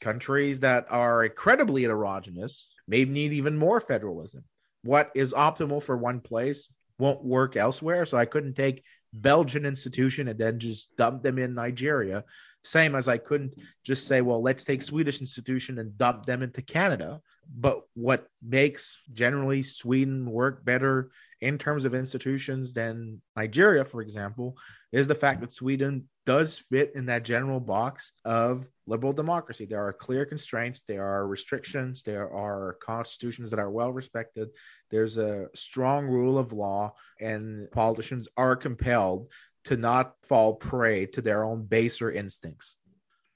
Countries 0.00 0.60
that 0.60 0.86
are 0.90 1.24
incredibly 1.24 1.82
heterogeneous 1.82 2.74
may 2.86 3.04
need 3.04 3.32
even 3.32 3.56
more 3.56 3.80
federalism. 3.80 4.44
What 4.82 5.10
is 5.14 5.32
optimal 5.32 5.82
for 5.82 5.96
one 5.96 6.20
place 6.20 6.68
won't 6.98 7.24
work 7.24 7.56
elsewhere 7.56 8.06
so 8.06 8.16
i 8.16 8.24
couldn't 8.24 8.54
take 8.54 8.84
belgian 9.12 9.66
institution 9.66 10.28
and 10.28 10.38
then 10.38 10.60
just 10.60 10.94
dump 10.96 11.22
them 11.22 11.38
in 11.38 11.54
nigeria. 11.54 12.24
Same 12.62 12.94
as 12.94 13.08
I 13.08 13.18
couldn't 13.18 13.54
just 13.84 14.06
say, 14.06 14.22
well, 14.22 14.40
let's 14.40 14.64
take 14.64 14.80
Swedish 14.80 15.20
institution 15.20 15.78
and 15.78 15.98
dump 15.98 16.24
them 16.24 16.42
into 16.42 16.62
Canada. 16.62 17.20
But 17.56 17.82
what 17.94 18.26
makes 18.42 18.98
generally 19.12 19.62
Sweden 19.62 20.26
work 20.26 20.64
better 20.64 21.10
in 21.40 21.58
terms 21.58 21.84
of 21.84 21.94
institutions 21.94 22.72
than 22.72 23.20
Nigeria, 23.36 23.84
for 23.84 24.00
example, 24.00 24.56
is 24.92 25.06
the 25.06 25.14
fact 25.14 25.40
that 25.40 25.52
Sweden 25.52 26.08
does 26.26 26.58
fit 26.70 26.92
in 26.94 27.06
that 27.06 27.22
general 27.24 27.60
box 27.60 28.12
of 28.24 28.66
liberal 28.86 29.12
democracy. 29.12 29.66
There 29.66 29.86
are 29.86 29.92
clear 29.92 30.24
constraints, 30.24 30.82
there 30.88 31.04
are 31.04 31.26
restrictions, 31.26 32.02
there 32.02 32.32
are 32.32 32.78
constitutions 32.80 33.50
that 33.50 33.58
are 33.58 33.70
well 33.70 33.92
respected, 33.92 34.48
there's 34.90 35.18
a 35.18 35.48
strong 35.54 36.06
rule 36.06 36.38
of 36.38 36.52
law, 36.52 36.94
and 37.20 37.70
politicians 37.72 38.26
are 38.36 38.56
compelled 38.56 39.28
to 39.64 39.76
not 39.76 40.14
fall 40.22 40.54
prey 40.54 41.06
to 41.06 41.20
their 41.20 41.44
own 41.44 41.64
baser 41.64 42.10
instincts. 42.10 42.76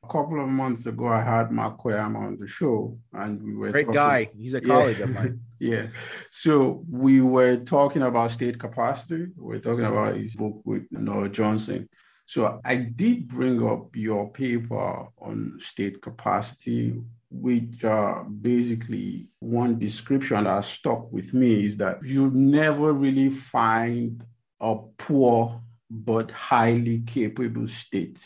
A 0.04 0.06
couple 0.06 0.40
of 0.40 0.48
months 0.48 0.86
ago, 0.86 1.08
I 1.08 1.22
had 1.22 1.50
Mark 1.50 1.78
Koyama 1.78 2.18
on 2.18 2.38
the 2.38 2.46
show, 2.46 2.98
and 3.12 3.42
we 3.42 3.54
were 3.54 3.70
great 3.72 3.86
talking, 3.86 3.94
guy. 3.94 4.30
He's 4.38 4.54
a 4.54 4.60
colleague 4.60 4.98
yeah, 4.98 5.04
of 5.04 5.10
mine. 5.10 5.40
yeah. 5.58 5.86
So 6.30 6.84
we 6.90 7.20
were 7.20 7.56
talking 7.56 8.02
about 8.02 8.30
state 8.30 8.58
capacity. 8.58 9.26
We 9.36 9.56
are 9.56 9.60
talking 9.60 9.84
about 9.84 10.16
his 10.16 10.36
book 10.36 10.62
with 10.64 10.84
Noel 10.90 11.28
Johnson. 11.28 11.88
So 12.26 12.60
I 12.62 12.76
did 12.76 13.26
bring 13.26 13.66
up 13.66 13.96
your 13.96 14.30
paper 14.30 15.08
on 15.18 15.54
state 15.58 16.02
capacity, 16.02 16.94
which 17.30 17.82
uh, 17.82 18.22
basically 18.24 19.28
one 19.40 19.78
description 19.78 20.44
that 20.44 20.64
stuck 20.64 21.10
with 21.10 21.32
me 21.32 21.64
is 21.64 21.78
that 21.78 22.04
you 22.04 22.30
never 22.30 22.92
really 22.92 23.30
find 23.30 24.22
a 24.60 24.76
poor 24.98 25.62
but 25.90 26.30
highly 26.30 27.00
capable 27.00 27.66
state 27.66 28.22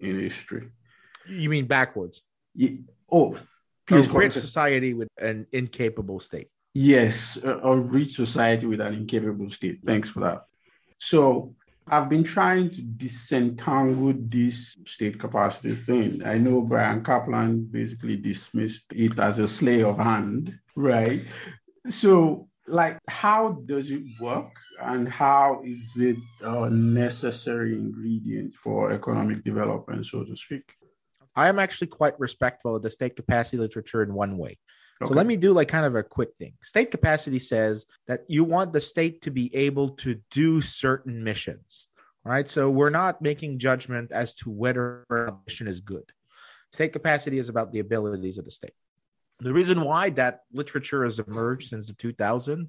in 0.00 0.18
history. 0.18 0.68
You 1.28 1.48
mean 1.48 1.66
backwards? 1.66 2.22
Yeah. 2.54 2.70
Oh, 3.10 3.38
please. 3.86 4.08
A 4.08 4.12
rich 4.12 4.34
society 4.34 4.94
with 4.94 5.08
an 5.18 5.46
incapable 5.52 6.20
state. 6.20 6.48
Yes, 6.74 7.38
a, 7.42 7.58
a 7.58 7.76
rich 7.76 8.14
society 8.16 8.66
with 8.66 8.80
an 8.80 8.94
incapable 8.94 9.50
state. 9.50 9.80
Thanks 9.84 10.08
for 10.08 10.20
that. 10.20 10.46
So 10.98 11.54
I've 11.86 12.08
been 12.08 12.24
trying 12.24 12.70
to 12.70 12.82
disentangle 12.82 14.14
this 14.16 14.76
state 14.86 15.18
capacity 15.20 15.74
thing. 15.74 16.24
I 16.24 16.38
know 16.38 16.62
Bryan 16.62 17.02
Caplan 17.02 17.70
basically 17.70 18.16
dismissed 18.16 18.92
it 18.92 19.18
as 19.18 19.38
a 19.38 19.46
slay 19.46 19.82
of 19.82 19.98
hand, 19.98 20.58
right? 20.74 21.22
So 21.88 22.48
like 22.66 22.98
how 23.08 23.52
does 23.66 23.90
it 23.90 24.02
work 24.20 24.50
and 24.82 25.08
how 25.08 25.60
is 25.64 25.96
it 26.00 26.16
a 26.40 26.70
necessary 26.70 27.74
ingredient 27.74 28.54
for 28.54 28.92
economic 28.92 29.44
development 29.44 30.06
so 30.06 30.24
to 30.24 30.36
speak 30.36 30.72
i 31.36 31.48
am 31.48 31.58
actually 31.58 31.88
quite 31.88 32.18
respectful 32.18 32.76
of 32.76 32.82
the 32.82 32.90
state 32.90 33.16
capacity 33.16 33.56
literature 33.56 34.02
in 34.02 34.14
one 34.14 34.38
way. 34.38 34.58
Okay. 35.02 35.08
so 35.08 35.14
let 35.14 35.26
me 35.26 35.36
do 35.36 35.52
like 35.52 35.68
kind 35.68 35.84
of 35.84 35.96
a 35.96 36.04
quick 36.04 36.30
thing. 36.38 36.54
State 36.62 36.92
capacity 36.92 37.40
says 37.40 37.84
that 38.06 38.20
you 38.28 38.44
want 38.44 38.72
the 38.72 38.80
state 38.80 39.22
to 39.22 39.30
be 39.30 39.54
able 39.54 39.88
to 39.88 40.20
do 40.30 40.60
certain 40.60 41.22
missions 41.22 41.88
right? 42.24 42.48
So 42.48 42.70
we're 42.70 42.90
not 42.90 43.22
making 43.22 43.58
judgment 43.58 44.10
as 44.10 44.34
to 44.36 44.50
whether 44.50 45.04
a 45.10 45.34
mission 45.46 45.68
is 45.68 45.80
good. 45.80 46.10
State 46.72 46.92
capacity 46.92 47.38
is 47.38 47.48
about 47.48 47.72
the 47.72 47.80
abilities 47.80 48.38
of 48.38 48.44
the 48.44 48.50
state. 48.50 48.74
The 49.40 49.52
reason 49.52 49.82
why 49.82 50.10
that 50.10 50.40
literature 50.52 51.04
has 51.04 51.18
emerged 51.18 51.68
since 51.68 51.86
the 51.86 51.94
2000 51.94 52.68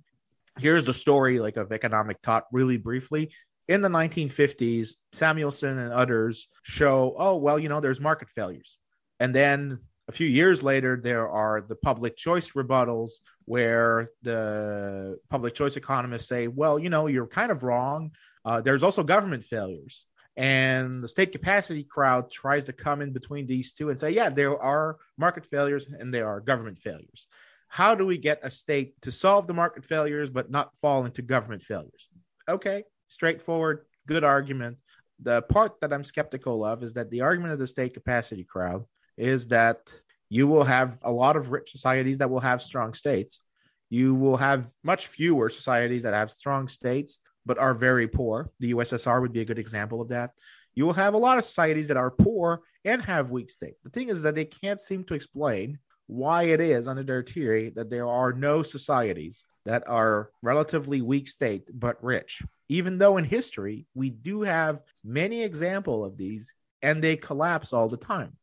here's 0.58 0.86
the 0.86 0.94
story 0.94 1.38
like 1.40 1.58
of 1.58 1.74
economic 1.74 2.18
thought 2.24 2.46
really 2.50 2.78
briefly 2.78 3.30
in 3.68 3.82
the 3.82 3.90
1950s 3.90 4.96
samuelson 5.14 5.78
and 5.78 5.92
others 5.92 6.48
show 6.64 7.16
oh 7.18 7.38
well 7.38 7.58
you 7.58 7.70
know 7.70 7.80
there's 7.80 8.00
market 8.00 8.30
failures 8.30 8.78
and 9.20 9.34
then 9.34 9.80
A 10.08 10.12
few 10.12 10.28
years 10.28 10.62
later, 10.62 11.00
there 11.02 11.28
are 11.28 11.62
the 11.62 11.76
public 11.76 12.16
choice 12.16 12.52
rebuttals 12.52 13.14
where 13.46 14.12
the 14.22 15.18
public 15.30 15.56
choice 15.56 15.78
economists 15.78 16.28
say, 16.28 16.48
well, 16.48 16.78
you 16.78 16.90
know, 16.90 17.08
you're 17.08 17.28
kind 17.28 17.52
of 17.52 17.64
wrong. 17.64 18.12
Uh, 18.44 18.62
there's 18.62 18.84
also 18.84 19.04
government 19.04 19.44
failures. 19.44 20.06
And 20.38 21.04
the 21.04 21.08
state 21.08 21.32
capacity 21.32 21.84
crowd 21.84 22.30
tries 22.30 22.66
to 22.66 22.74
come 22.74 23.02
in 23.02 23.14
between 23.14 23.48
these 23.48 23.74
two 23.74 23.90
and 23.90 24.00
say, 24.00 24.12
yeah, 24.12 24.30
there 24.30 24.62
are 24.62 24.98
market 25.18 25.46
failures 25.46 25.88
and 25.88 26.14
there 26.14 26.28
are 26.28 26.40
government 26.40 26.78
failures. 26.78 27.28
How 27.68 27.96
do 27.96 28.06
we 28.06 28.18
get 28.20 28.40
a 28.44 28.52
state 28.52 28.94
to 29.02 29.12
solve 29.12 29.48
the 29.48 29.54
market 29.54 29.86
failures 29.86 30.30
but 30.30 30.52
not 30.52 30.78
fall 30.78 31.06
into 31.06 31.22
government 31.24 31.64
failures? 31.64 32.10
Okay, 32.48 32.84
straightforward, 33.08 33.86
good 34.08 34.24
argument. 34.24 34.78
The 35.22 35.42
part 35.44 35.80
that 35.82 35.94
I'm 35.94 36.04
skeptical 36.04 36.66
of 36.66 36.84
is 36.84 36.94
that 36.94 37.10
the 37.10 37.22
argument 37.22 37.54
of 37.54 37.60
the 37.60 37.68
state 37.68 37.94
capacity 37.94 38.44
crowd 38.44 38.86
is 39.18 39.48
that 39.48 39.92
you 40.30 40.48
will 40.48 40.64
have 40.64 41.00
a 41.04 41.12
lot 41.12 41.36
of 41.36 41.52
rich 41.52 41.72
societies 41.72 42.18
that 42.18 42.30
will 42.30 42.40
have 42.40 42.62
strong 42.62 42.94
states. 42.94 43.42
You 43.90 44.16
will 44.16 44.38
have 44.38 44.68
much 44.84 45.08
fewer 45.08 45.50
societies 45.50 46.04
that 46.04 46.14
have 46.14 46.32
strong 46.32 46.68
states 46.68 47.20
but 47.46 47.60
are 47.60 47.74
very 47.74 48.08
poor. 48.08 48.50
The 48.60 48.74
USSR 48.74 49.22
would 49.22 49.32
be 49.32 49.42
a 49.42 49.46
good 49.46 49.60
example 49.60 50.02
of 50.02 50.10
that. 50.10 50.32
You 50.74 50.86
will 50.86 50.94
have 50.94 51.14
a 51.14 51.18
lot 51.18 51.38
of 51.38 51.46
societies 51.46 51.88
that 51.88 51.98
are 51.98 52.12
poor 52.12 52.62
and 52.84 53.02
have 53.02 53.30
weak 53.30 53.50
state. 53.50 53.76
The 53.84 53.90
thing 53.92 54.10
is 54.10 54.24
that 54.24 54.36
they 54.36 54.46
can't 54.46 54.82
seem 54.82 55.04
to 55.06 55.14
explain 55.14 55.80
why 56.08 56.44
it 56.44 56.60
is 56.60 56.88
under 56.88 57.04
their 57.04 57.24
theory 57.24 57.72
that 57.76 57.90
there 57.90 58.08
are 58.08 58.34
no 58.34 58.64
societies 58.64 59.46
that 59.66 59.84
are 59.88 60.30
relatively 60.42 61.02
weak 61.02 61.28
state 61.28 61.68
but 61.74 62.02
rich. 62.04 62.42
Even 62.70 62.98
though 62.98 63.18
in 63.18 63.26
history 63.26 63.86
we 63.94 64.10
do 64.10 64.42
have 64.42 64.82
many 65.04 65.44
example 65.44 66.04
of 66.04 66.18
these 66.18 66.54
and 66.82 67.04
they 67.04 67.18
collapse 67.18 67.74
all 67.74 67.88
the 67.88 67.98
time. 67.98 68.38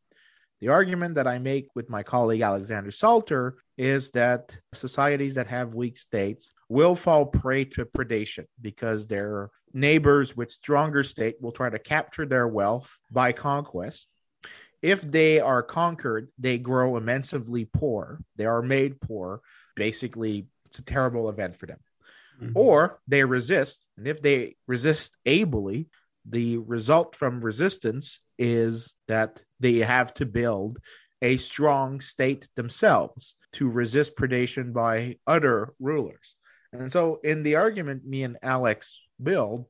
The 0.61 0.68
argument 0.68 1.16
that 1.16 1.26
I 1.26 1.38
make 1.38 1.68
with 1.74 1.90
my 1.90 2.04
colleague 2.04 2.42
Alexander 2.42 2.92
Salter 2.92 3.56
is 3.76 4.11
that 4.11 4.56
societies 4.72 5.35
that 5.35 5.48
have 5.48 5.74
weak 5.74 5.98
states 5.98 6.52
will 6.68 6.94
fall 6.94 7.26
prey 7.26 7.64
to 7.64 7.85
predation 7.85 8.46
because 8.61 9.08
their 9.08 9.50
neighbors 9.72 10.37
with 10.37 10.52
stronger 10.52 11.02
state 11.02 11.35
will 11.40 11.50
try 11.50 11.68
to 11.68 11.80
capture 11.80 12.26
their 12.26 12.46
wealth 12.46 12.96
by 13.11 13.32
conquest. 13.32 14.06
If 14.82 15.02
they 15.02 15.40
are 15.40 15.62
conquered, 15.62 16.28
they 16.38 16.58
grow 16.58 16.96
immensely 16.96 17.64
poor. 17.64 18.20
They 18.37 18.46
are 18.46 18.62
made 18.62 19.00
poor. 19.00 19.40
Basically, 19.74 20.46
it's 20.72 20.78
a 20.78 20.85
terrible 20.85 21.28
event 21.28 21.58
for 21.58 21.66
them. 21.66 21.78
Mm-hmm. 22.42 22.52
Or 22.54 22.98
they 23.06 23.24
resist. 23.24 23.85
And 23.98 24.08
if 24.08 24.22
they 24.22 24.56
resist 24.66 25.14
ably, 25.26 25.88
the 26.24 26.56
result 26.56 27.14
from 27.14 27.44
resistance 27.44 28.20
is 28.38 28.94
that 29.06 29.42
they 29.61 29.78
have 29.78 30.14
to 30.14 30.24
build 30.24 30.78
a 31.20 31.37
strong 31.37 32.00
state 32.00 32.48
themselves 32.56 33.37
to 33.52 33.68
resist 33.68 34.16
predation 34.16 34.72
by 34.72 35.18
other 35.26 35.74
rulers. 35.78 36.37
And 36.72 36.90
so, 36.90 37.20
in 37.22 37.42
the 37.42 37.56
argument 37.56 38.06
me 38.06 38.22
and 38.22 38.38
Alex 38.42 38.98
build, 39.22 39.66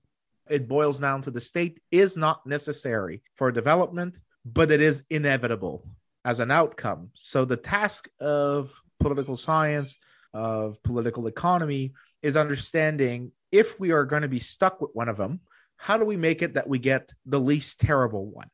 it 0.49 0.69
boils 0.69 1.01
down 1.01 1.21
to 1.23 1.33
the 1.33 1.41
state 1.41 1.81
is 1.91 2.17
not 2.17 2.47
necessary 2.47 3.23
for 3.35 3.51
development, 3.51 4.21
but 4.45 4.71
it 4.71 4.81
is 4.81 5.03
inevitable 5.11 5.85
as 6.25 6.38
an 6.38 6.53
outcome. 6.53 7.11
So, 7.15 7.45
the 7.45 7.57
task 7.57 8.09
of 8.21 8.73
political 9.03 9.37
science, 9.37 9.99
of 10.35 10.83
political 10.83 11.27
economy, 11.27 11.92
is 12.23 12.37
understanding 12.37 13.33
if 13.51 13.79
we 13.79 13.92
are 13.92 14.05
going 14.05 14.23
to 14.23 14.29
be 14.29 14.40
stuck 14.40 14.81
with 14.81 14.90
one 14.95 15.09
of 15.09 15.16
them, 15.16 15.40
how 15.77 15.97
do 15.97 16.05
we 16.05 16.16
make 16.16 16.42
it 16.42 16.55
that 16.55 16.68
we 16.68 16.79
get 16.79 17.12
the 17.27 17.40
least 17.40 17.81
terrible 17.81 18.27
one? 18.27 18.49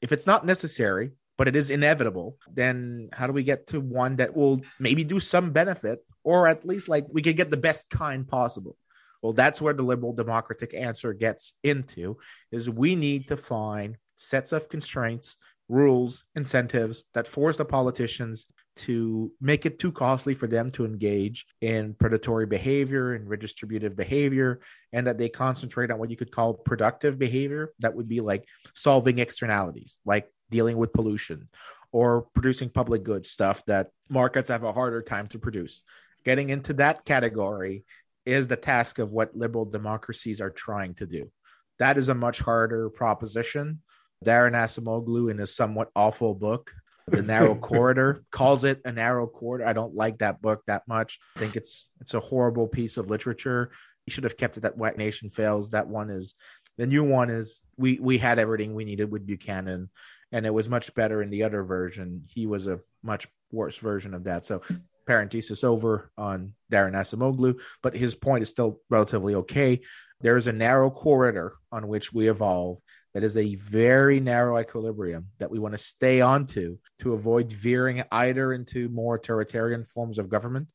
If 0.00 0.12
it's 0.12 0.26
not 0.26 0.44
necessary, 0.44 1.12
but 1.38 1.48
it 1.48 1.56
is 1.56 1.70
inevitable, 1.70 2.36
then 2.52 3.08
how 3.12 3.26
do 3.26 3.32
we 3.32 3.42
get 3.42 3.66
to 3.68 3.80
one 3.80 4.16
that 4.16 4.34
will 4.34 4.60
maybe 4.78 5.04
do 5.04 5.20
some 5.20 5.52
benefit 5.52 5.98
or 6.22 6.46
at 6.46 6.66
least 6.66 6.88
like 6.88 7.06
we 7.10 7.22
could 7.22 7.36
get 7.36 7.50
the 7.50 7.56
best 7.56 7.90
kind 7.90 8.26
possible? 8.26 8.76
Well, 9.22 9.32
that's 9.32 9.60
where 9.60 9.74
the 9.74 9.82
liberal 9.82 10.12
democratic 10.12 10.74
answer 10.74 11.12
gets 11.12 11.54
into 11.62 12.18
is 12.52 12.70
we 12.70 12.94
need 12.94 13.28
to 13.28 13.36
find 13.36 13.96
sets 14.16 14.52
of 14.52 14.68
constraints, 14.68 15.36
rules, 15.68 16.24
incentives 16.34 17.04
that 17.14 17.28
force 17.28 17.56
the 17.56 17.64
politicians 17.64 18.46
to 18.76 19.32
make 19.40 19.64
it 19.64 19.78
too 19.78 19.90
costly 19.90 20.34
for 20.34 20.46
them 20.46 20.70
to 20.70 20.84
engage 20.84 21.46
in 21.60 21.94
predatory 21.94 22.46
behavior 22.46 23.14
and 23.14 23.28
redistributive 23.28 23.96
behavior, 23.96 24.60
and 24.92 25.06
that 25.06 25.18
they 25.18 25.28
concentrate 25.28 25.90
on 25.90 25.98
what 25.98 26.10
you 26.10 26.16
could 26.16 26.30
call 26.30 26.54
productive 26.54 27.18
behavior. 27.18 27.72
That 27.80 27.94
would 27.94 28.08
be 28.08 28.20
like 28.20 28.46
solving 28.74 29.18
externalities, 29.18 29.98
like 30.04 30.30
dealing 30.50 30.76
with 30.76 30.92
pollution 30.92 31.48
or 31.92 32.22
producing 32.34 32.68
public 32.68 33.02
goods, 33.02 33.30
stuff 33.30 33.64
that 33.66 33.88
markets 34.08 34.50
have 34.50 34.64
a 34.64 34.72
harder 34.72 35.00
time 35.00 35.26
to 35.28 35.38
produce. 35.38 35.82
Getting 36.24 36.50
into 36.50 36.74
that 36.74 37.04
category 37.04 37.84
is 38.26 38.48
the 38.48 38.56
task 38.56 38.98
of 38.98 39.12
what 39.12 39.36
liberal 39.36 39.64
democracies 39.64 40.40
are 40.40 40.50
trying 40.50 40.94
to 40.96 41.06
do. 41.06 41.30
That 41.78 41.96
is 41.96 42.08
a 42.08 42.14
much 42.14 42.40
harder 42.40 42.90
proposition. 42.90 43.80
Daron 44.24 44.52
Acemoglu, 44.52 45.30
in 45.30 45.38
his 45.38 45.54
somewhat 45.54 45.90
awful 45.94 46.34
book, 46.34 46.72
The 47.08 47.22
Narrow 47.22 47.54
Corridor, 47.60 48.24
calls 48.30 48.64
it 48.64 48.80
a 48.84 48.92
narrow 48.92 49.26
corridor. 49.26 49.66
I 49.66 49.72
don't 49.72 49.94
like 49.94 50.18
that 50.18 50.42
book 50.42 50.62
that 50.66 50.82
much. 50.88 51.18
I 51.36 51.40
think 51.40 51.56
it's 51.56 51.88
it's 52.00 52.14
a 52.14 52.20
horrible 52.20 52.66
piece 52.66 52.96
of 52.96 53.10
literature. 53.10 53.70
You 54.06 54.12
should 54.12 54.24
have 54.24 54.36
kept 54.36 54.56
it 54.56 54.60
that 54.60 54.76
Why 54.76 54.90
Nations 54.90 55.34
Fail. 55.34 55.60
That 55.70 55.88
one 55.88 56.10
is 56.10 56.34
the 56.78 56.86
new 56.86 57.04
one 57.04 57.30
is 57.30 57.60
we 57.76 57.98
we 58.00 58.18
had 58.18 58.38
everything 58.38 58.74
we 58.74 58.84
needed 58.84 59.10
with 59.10 59.26
Buchanan 59.26 59.90
and 60.32 60.46
it 60.46 60.52
was 60.52 60.68
much 60.68 60.94
better 60.94 61.22
in 61.22 61.30
the 61.30 61.44
other 61.44 61.62
version. 61.62 62.24
He 62.28 62.46
was 62.46 62.66
a 62.66 62.80
much 63.02 63.28
worse 63.52 63.76
version 63.78 64.14
of 64.14 64.24
that. 64.24 64.44
So 64.44 64.62
parenthesis 65.06 65.62
over 65.62 66.10
on 66.18 66.54
Daron 66.70 66.94
Acemoglu, 66.94 67.60
but 67.82 67.94
his 67.94 68.14
point 68.14 68.42
is 68.42 68.48
still 68.48 68.80
relatively 68.90 69.36
okay. 69.36 69.80
There 70.20 70.36
is 70.36 70.46
a 70.46 70.52
narrow 70.52 70.90
corridor 70.90 71.54
on 71.70 71.88
which 71.88 72.12
we 72.12 72.28
evolve 72.28 72.78
that 73.16 73.24
is 73.24 73.38
a 73.38 73.54
very 73.54 74.20
narrow 74.20 74.58
equilibrium 74.58 75.26
that 75.38 75.50
we 75.50 75.58
want 75.58 75.72
to 75.72 75.78
stay 75.78 76.20
onto 76.20 76.76
to 76.98 77.14
avoid 77.14 77.50
veering 77.50 78.04
either 78.12 78.52
into 78.52 78.90
more 78.90 79.14
authoritarian 79.14 79.86
forms 79.86 80.18
of 80.18 80.28
government 80.28 80.68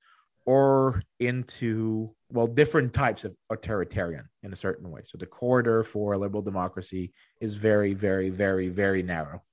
or 0.48 1.04
into 1.20 2.10
well 2.32 2.48
different 2.48 2.94
types 2.94 3.26
of 3.26 3.36
authoritarian 3.52 4.28
in 4.42 4.54
a 4.54 4.56
certain 4.56 4.90
way. 4.90 5.02
So 5.04 5.20
the 5.20 5.28
corridor 5.28 5.84
for 5.84 6.18
liberal 6.18 6.42
democracy 6.42 7.14
is 7.40 7.54
very 7.54 7.94
very 7.94 8.32
very 8.32 8.70
very 8.70 9.04
narrow. 9.04 9.44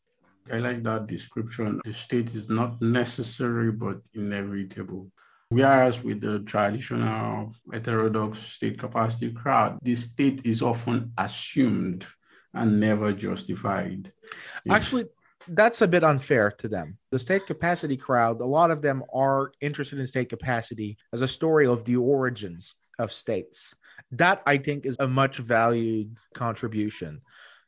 I 0.50 0.56
like 0.56 0.82
that 0.84 1.08
description. 1.08 1.82
The 1.84 1.92
state 1.92 2.34
is 2.34 2.48
not 2.48 2.80
necessary 2.80 3.70
but 3.70 3.98
inevitable. 4.14 5.12
Whereas 5.50 6.02
with 6.02 6.22
the 6.22 6.38
traditional 6.40 7.52
heterodox 7.70 8.38
state 8.38 8.78
capacity 8.78 9.30
crowd 9.30 9.78
the 9.82 9.94
state 9.94 10.40
is 10.46 10.62
often 10.62 11.12
assumed 11.18 12.06
and 12.54 12.80
never 12.80 13.12
justified 13.12 14.12
actually 14.70 15.04
that's 15.50 15.82
a 15.82 15.88
bit 15.88 16.04
unfair 16.04 16.50
to 16.58 16.68
them. 16.68 16.98
The 17.10 17.18
state 17.18 17.46
capacity 17.46 17.96
crowd, 17.96 18.40
a 18.40 18.44
lot 18.44 18.70
of 18.70 18.82
them 18.82 19.02
are 19.14 19.52
interested 19.60 19.98
in 19.98 20.06
state 20.06 20.28
capacity 20.28 20.98
as 21.12 21.22
a 21.22 21.28
story 21.28 21.66
of 21.66 21.84
the 21.84 21.96
origins 21.96 22.74
of 22.98 23.12
states. 23.12 23.74
That 24.12 24.42
I 24.46 24.58
think 24.58 24.86
is 24.86 24.96
a 25.00 25.08
much 25.08 25.38
valued 25.38 26.16
contribution. 26.34 27.20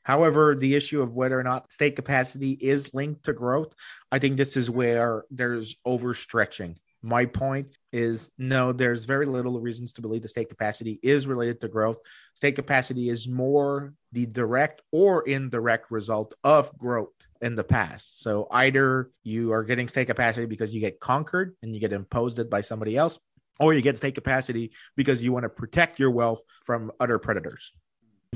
However, 0.02 0.54
the 0.54 0.74
issue 0.74 1.02
of 1.02 1.16
whether 1.16 1.38
or 1.38 1.42
not 1.42 1.72
state 1.72 1.96
capacity 1.96 2.52
is 2.52 2.94
linked 2.94 3.24
to 3.24 3.32
growth, 3.32 3.74
I 4.10 4.18
think 4.18 4.36
this 4.36 4.56
is 4.56 4.70
where 4.70 5.24
there's 5.30 5.76
overstretching 5.86 6.76
my 7.02 7.24
point 7.24 7.68
is 7.92 8.30
no, 8.38 8.72
there's 8.72 9.04
very 9.04 9.26
little 9.26 9.60
reasons 9.60 9.92
to 9.94 10.02
believe 10.02 10.22
the 10.22 10.28
state 10.28 10.48
capacity 10.48 11.00
is 11.02 11.26
related 11.26 11.60
to 11.60 11.68
growth. 11.68 11.98
State 12.34 12.56
capacity 12.56 13.08
is 13.08 13.28
more 13.28 13.94
the 14.12 14.26
direct 14.26 14.82
or 14.92 15.22
indirect 15.22 15.90
result 15.90 16.34
of 16.44 16.76
growth 16.78 17.12
in 17.40 17.54
the 17.54 17.64
past. 17.64 18.22
So 18.22 18.46
either 18.50 19.10
you 19.22 19.52
are 19.52 19.64
getting 19.64 19.88
state 19.88 20.06
capacity 20.06 20.46
because 20.46 20.74
you 20.74 20.80
get 20.80 21.00
conquered 21.00 21.56
and 21.62 21.74
you 21.74 21.80
get 21.80 21.92
imposed 21.92 22.38
it 22.38 22.50
by 22.50 22.60
somebody 22.60 22.96
else, 22.96 23.18
or 23.58 23.74
you 23.74 23.82
get 23.82 23.98
state 23.98 24.14
capacity 24.14 24.72
because 24.96 25.22
you 25.24 25.32
want 25.32 25.44
to 25.44 25.48
protect 25.48 25.98
your 25.98 26.10
wealth 26.10 26.42
from 26.64 26.90
other 27.00 27.18
predators. 27.18 27.72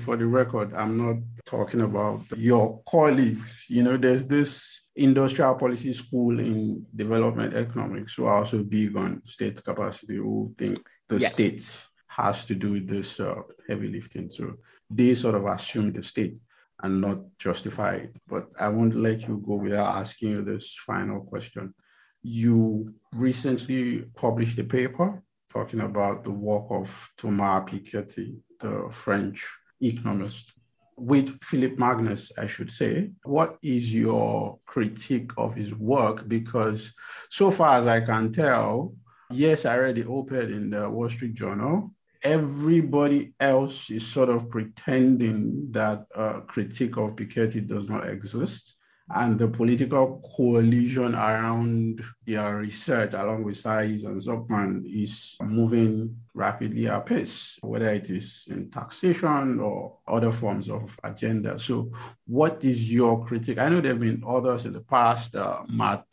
For 0.01 0.17
the 0.17 0.27
record, 0.27 0.75
I'm 0.75 0.99
not 0.99 1.17
talking 1.47 1.83
about 1.83 2.23
your 2.37 2.83
colleagues. 2.89 3.67
You 3.69 3.85
know, 3.85 3.97
there's 3.97 4.27
this 4.27 4.81
industrial 4.97 5.55
policy 5.55 5.93
school 5.93 6.39
in 6.39 6.87
development 6.95 7.55
economics 7.55 8.15
who 8.15 8.27
are 8.27 8.39
also 8.39 8.63
big 8.63 8.97
on 8.97 9.23
state 9.25 9.63
capacity, 9.63 10.17
who 10.17 10.55
think 10.57 10.79
the 11.09 11.19
yes. 11.19 11.35
state 11.35 11.85
has 12.07 12.45
to 12.47 12.55
do 12.55 12.73
with 12.73 12.89
this 12.89 13.19
uh, 13.19 13.35
heavy 13.69 13.89
lifting. 13.89 14.31
So 14.31 14.55
they 14.89 15.15
sort 15.15 15.35
of 15.35 15.47
assume 15.47 15.93
the 15.93 16.03
state 16.03 16.41
and 16.83 17.01
not 17.01 17.19
justify 17.39 17.95
it. 17.95 18.17
But 18.29 18.49
I 18.59 18.69
won't 18.69 18.97
let 18.97 19.27
you 19.27 19.43
go 19.45 19.55
without 19.55 19.97
asking 19.97 20.31
you 20.31 20.45
this 20.45 20.75
final 20.87 21.23
question. 21.23 21.75
You 22.23 22.95
recently 23.13 24.05
published 24.15 24.59
a 24.59 24.65
paper 24.65 25.23
talking 25.53 25.81
about 25.81 26.25
the 26.25 26.31
work 26.31 26.67
of 26.71 27.11
Thomas 27.17 27.71
Piketty, 27.71 28.37
the 28.61 28.89
French 28.91 29.47
economist 29.81 30.53
with 30.97 31.43
Phillip 31.43 31.77
Magness, 31.77 32.31
I 32.39 32.47
should 32.47 32.71
say. 32.71 33.11
What 33.25 33.59
is 33.63 33.95
your 33.95 34.59
critique 34.67 35.33
of 35.37 35.55
his 35.55 35.75
work? 35.75 36.29
Because 36.29 36.93
so 37.31 37.51
far 37.51 37.79
as 37.79 37.87
I 37.87 38.01
can 38.01 38.33
tell, 38.33 38.95
yes, 39.31 39.65
I 39.65 39.79
read 39.79 39.97
the 39.97 40.07
op-ed 40.07 40.51
in 40.51 40.71
the 40.71 40.89
Wall 40.89 41.09
Street 41.09 41.35
Journal. 41.35 41.93
Everybody 42.23 43.35
else 43.39 43.91
is 43.91 44.07
sort 44.07 44.31
of 44.31 44.49
pretending 44.51 45.71
that 45.73 46.07
a 46.15 46.41
critique 46.41 46.97
of 46.97 47.17
Piketty 47.17 47.67
does 47.67 47.91
not 47.91 48.09
exist 48.09 48.77
and 49.11 49.39
the 49.39 49.49
political 49.49 50.23
coalition 50.37 51.15
around 51.15 52.01
their 52.27 52.57
research, 52.57 53.13
along 53.13 53.45
with 53.45 53.57
Saez 53.57 54.07
and 54.07 54.21
Zucman, 54.21 54.83
is 54.87 55.37
moving 55.43 56.17
rapidly 56.33 56.87
apace, 56.87 57.59
whether 57.61 57.91
it 57.93 58.09
is 58.09 58.47
in 58.49 58.71
taxation 58.71 59.61
or 59.61 59.99
other 60.09 60.33
forms 60.33 60.71
of 60.71 60.99
agenda. 61.05 61.59
So, 61.59 61.93
what 62.27 62.65
is 62.65 62.91
your 62.91 63.25
critique? 63.27 63.59
I 63.59 63.69
know 63.69 63.83
there 63.83 63.93
have 63.93 64.01
been 64.01 64.25
others 64.27 64.65
in 64.65 64.73
the 64.73 64.81
past, 64.81 65.37
uh, 65.37 65.63
Matt 65.69 66.07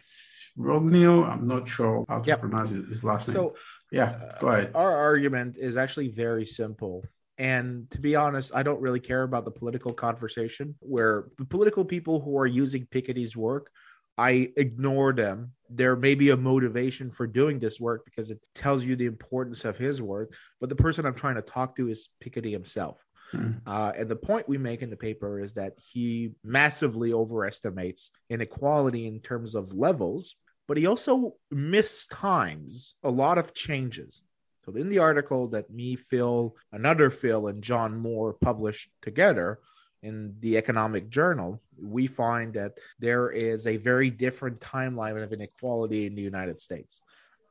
Rognlie, 0.57 1.29
I'm 1.29 1.47
not 1.47 1.67
sure 1.69 2.03
how 2.09 2.19
to 2.19 2.27
yep. 2.27 2.41
pronounce 2.41 2.71
his 2.71 3.03
last 3.03 3.29
name. 3.29 3.35
So, 3.35 3.55
yeah, 3.91 4.35
go 4.39 4.49
ahead. 4.49 4.71
Our 4.75 4.95
argument 4.95 5.57
is 5.57 5.77
actually 5.77 6.09
very 6.09 6.45
simple. 6.45 7.03
And 7.41 7.89
to 7.89 7.99
be 7.99 8.15
honest, 8.15 8.51
I 8.53 8.61
don't 8.61 8.79
really 8.81 8.99
care 8.99 9.23
about 9.23 9.45
the 9.45 9.51
political 9.51 9.93
conversation 9.93 10.75
where 10.79 11.25
the 11.39 11.45
political 11.45 11.83
people 11.83 12.21
who 12.21 12.37
are 12.37 12.45
using 12.45 12.85
Piketty's 12.85 13.35
work, 13.35 13.71
I 14.15 14.51
ignore 14.57 15.11
them. 15.11 15.53
There 15.67 15.95
may 15.95 16.13
be 16.13 16.29
a 16.29 16.37
motivation 16.37 17.09
for 17.09 17.25
doing 17.25 17.57
this 17.57 17.79
work 17.79 18.05
because 18.05 18.29
it 18.29 18.39
tells 18.53 18.85
you 18.85 18.95
the 18.95 19.07
importance 19.07 19.65
of 19.65 19.75
his 19.75 20.03
work. 20.03 20.35
But 20.59 20.69
the 20.69 20.75
person 20.75 21.03
I'm 21.03 21.15
trying 21.15 21.33
to 21.33 21.41
talk 21.41 21.75
to 21.77 21.89
is 21.89 22.09
Piketty 22.23 22.51
himself. 22.51 23.03
Hmm. 23.31 23.53
Uh, 23.65 23.91
and 23.97 24.07
the 24.07 24.15
point 24.15 24.47
we 24.47 24.59
make 24.59 24.83
in 24.83 24.91
the 24.91 24.95
paper 24.95 25.39
is 25.39 25.55
that 25.55 25.73
he 25.79 26.33
massively 26.43 27.11
overestimates 27.11 28.11
inequality 28.29 29.07
in 29.07 29.19
terms 29.19 29.55
of 29.55 29.73
levels, 29.73 30.35
but 30.67 30.77
he 30.77 30.85
also 30.85 31.33
mistimes 31.51 32.91
a 33.01 33.09
lot 33.09 33.39
of 33.39 33.55
changes. 33.55 34.21
So 34.65 34.73
in 34.73 34.89
the 34.89 34.99
article 34.99 35.47
that 35.49 35.71
me, 35.71 35.95
Phil, 35.95 36.55
another 36.71 37.09
Phil, 37.09 37.47
and 37.47 37.63
John 37.63 37.97
Moore 37.97 38.33
published 38.33 38.91
together 39.01 39.59
in 40.03 40.35
the 40.39 40.57
Economic 40.57 41.09
Journal, 41.09 41.61
we 41.79 42.07
find 42.07 42.53
that 42.53 42.77
there 42.99 43.29
is 43.31 43.65
a 43.65 43.77
very 43.77 44.09
different 44.09 44.59
timeline 44.59 45.21
of 45.21 45.33
inequality 45.33 46.05
in 46.05 46.15
the 46.15 46.21
United 46.21 46.61
States. 46.61 47.01